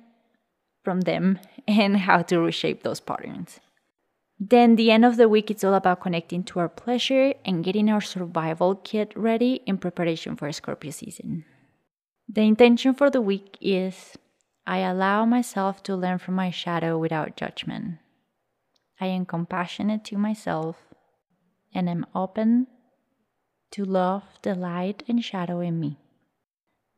[0.84, 3.60] from them and how to reshape those patterns.
[4.40, 7.90] Then the end of the week it's all about connecting to our pleasure and getting
[7.90, 11.46] our survival kit ready in preparation for Scorpio season.
[12.28, 14.18] The intention for the week is
[14.68, 18.00] I allow myself to learn from my shadow without judgment.
[19.00, 20.78] I am compassionate to myself
[21.74, 22.68] and am open
[23.72, 26.00] to love the light and shadow in me.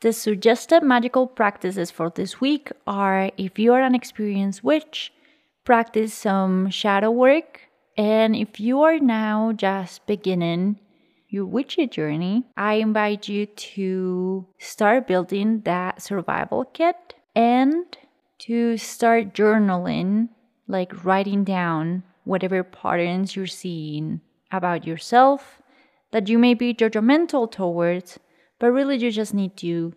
[0.01, 5.11] The suggested magical practices for this week are if you are an experienced witch,
[5.67, 7.59] practice some shadow work.
[7.97, 10.79] And if you are now just beginning
[11.27, 17.83] your witchy journey, I invite you to start building that survival kit and
[18.47, 20.29] to start journaling,
[20.69, 24.21] like writing down whatever patterns you're seeing
[24.53, 25.61] about yourself
[26.11, 28.19] that you may be judgmental towards,
[28.57, 29.91] but really you just need to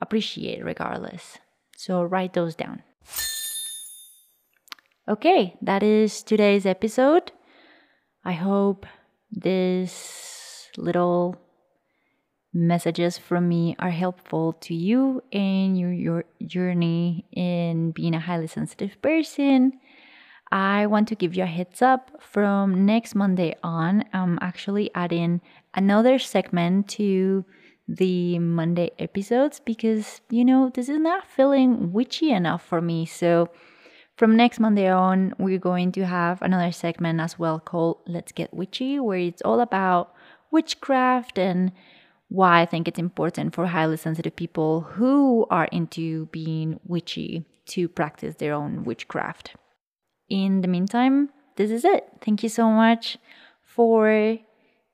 [0.00, 1.38] appreciate regardless.
[1.76, 2.82] So write those down.
[5.08, 7.32] Okay, that is today's episode.
[8.24, 8.86] I hope
[9.30, 11.36] this little
[12.52, 18.46] messages from me are helpful to you in your, your journey in being a highly
[18.46, 19.78] sensitive person
[20.52, 24.04] I want to give you a heads up from next Monday on.
[24.12, 25.40] I'm actually adding
[25.74, 27.44] another segment to
[27.88, 33.06] the Monday episodes because, you know, this is not feeling witchy enough for me.
[33.06, 33.48] So,
[34.16, 38.54] from next Monday on, we're going to have another segment as well called Let's Get
[38.54, 40.14] Witchy, where it's all about
[40.50, 41.72] witchcraft and
[42.28, 47.88] why I think it's important for highly sensitive people who are into being witchy to
[47.88, 49.54] practice their own witchcraft
[50.28, 52.08] in the meantime, this is it.
[52.20, 53.18] Thank you so much
[53.62, 54.38] for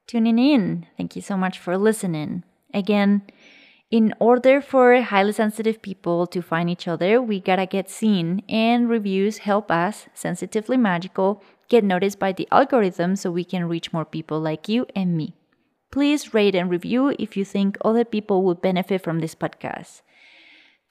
[0.06, 0.86] tuning in.
[0.96, 2.44] Thank you so much for listening.
[2.74, 3.22] Again,
[3.92, 8.88] in order for highly sensitive people to find each other, we gotta get seen, and
[8.88, 14.06] reviews help us, sensitively magical, get noticed by the algorithm so we can reach more
[14.06, 15.34] people like you and me.
[15.90, 20.00] Please rate and review if you think other people would benefit from this podcast.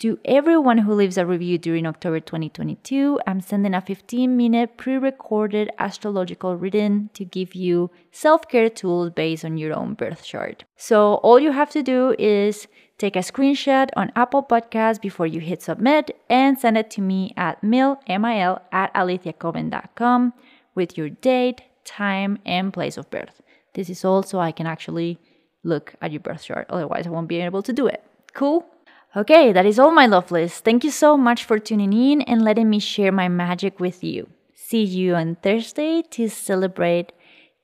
[0.02, 4.96] To everyone who leaves a review during October 2022, I'm sending a 15 minute pre
[4.98, 10.64] recorded astrological reading to give you self care tools based on your own birth chart.
[10.76, 15.40] So, all you have to do is take a screenshot on Apple Podcasts before you
[15.40, 20.34] hit submit and send it to me at mil, M-I-L, at aletheiacoven.com
[20.74, 23.40] with your date, time, and place of birth.
[23.76, 25.20] This is all so I can actually
[25.64, 28.04] look at your birth chart, otherwise, I won't be able to do it.
[28.34, 28.66] Cool?
[29.14, 30.62] Okay, that is all, my lovelies.
[30.62, 34.30] Thank you so much for tuning in and letting me share my magic with you.
[34.56, 37.12] See you on Thursday to celebrate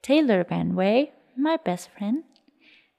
[0.02, 2.26] Taylor Vanway, my best friend,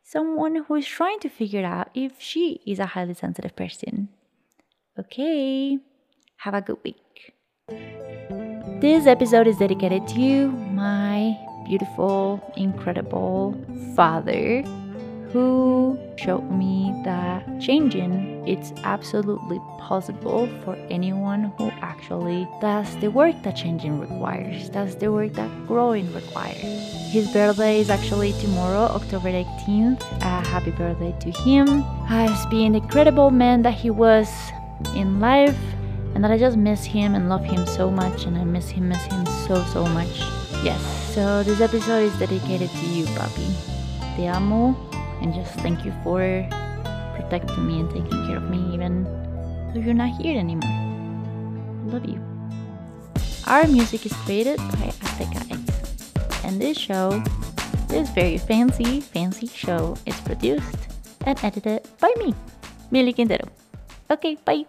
[0.03, 4.09] someone who is trying to figure out if she is a highly sensitive person.
[4.99, 5.79] Okay,
[6.39, 7.35] have a good week.
[8.81, 11.37] This episode is dedicated to you, my
[11.67, 13.63] beautiful, incredible
[13.95, 14.65] father
[15.33, 23.35] who showed me that changing it's absolutely possible for anyone who actually does the work
[23.43, 26.63] that changing requires does the work that growing requires.
[27.11, 31.85] His birthday is actually tomorrow october 18th uh, happy birthday to him.
[32.09, 34.29] As being the incredible man that he was
[34.95, 35.59] in life
[36.15, 38.89] and that I just miss him and love him so much, and I miss him,
[38.89, 40.19] miss him so, so much.
[40.65, 40.81] Yes,
[41.15, 44.17] so this episode is dedicated to you, Papi.
[44.17, 44.75] Te amo,
[45.21, 46.21] and just thank you for
[47.15, 49.05] protecting me and taking care of me, even
[49.73, 50.71] though you're not here anymore.
[50.71, 52.21] I love you.
[53.47, 57.23] Our music is created by Azteca X, and this show,
[57.89, 60.77] this very fancy, fancy show, is produced
[61.27, 62.35] and edited by me,
[62.93, 63.49] Mili Quintero.
[64.11, 64.65] Okay, bye.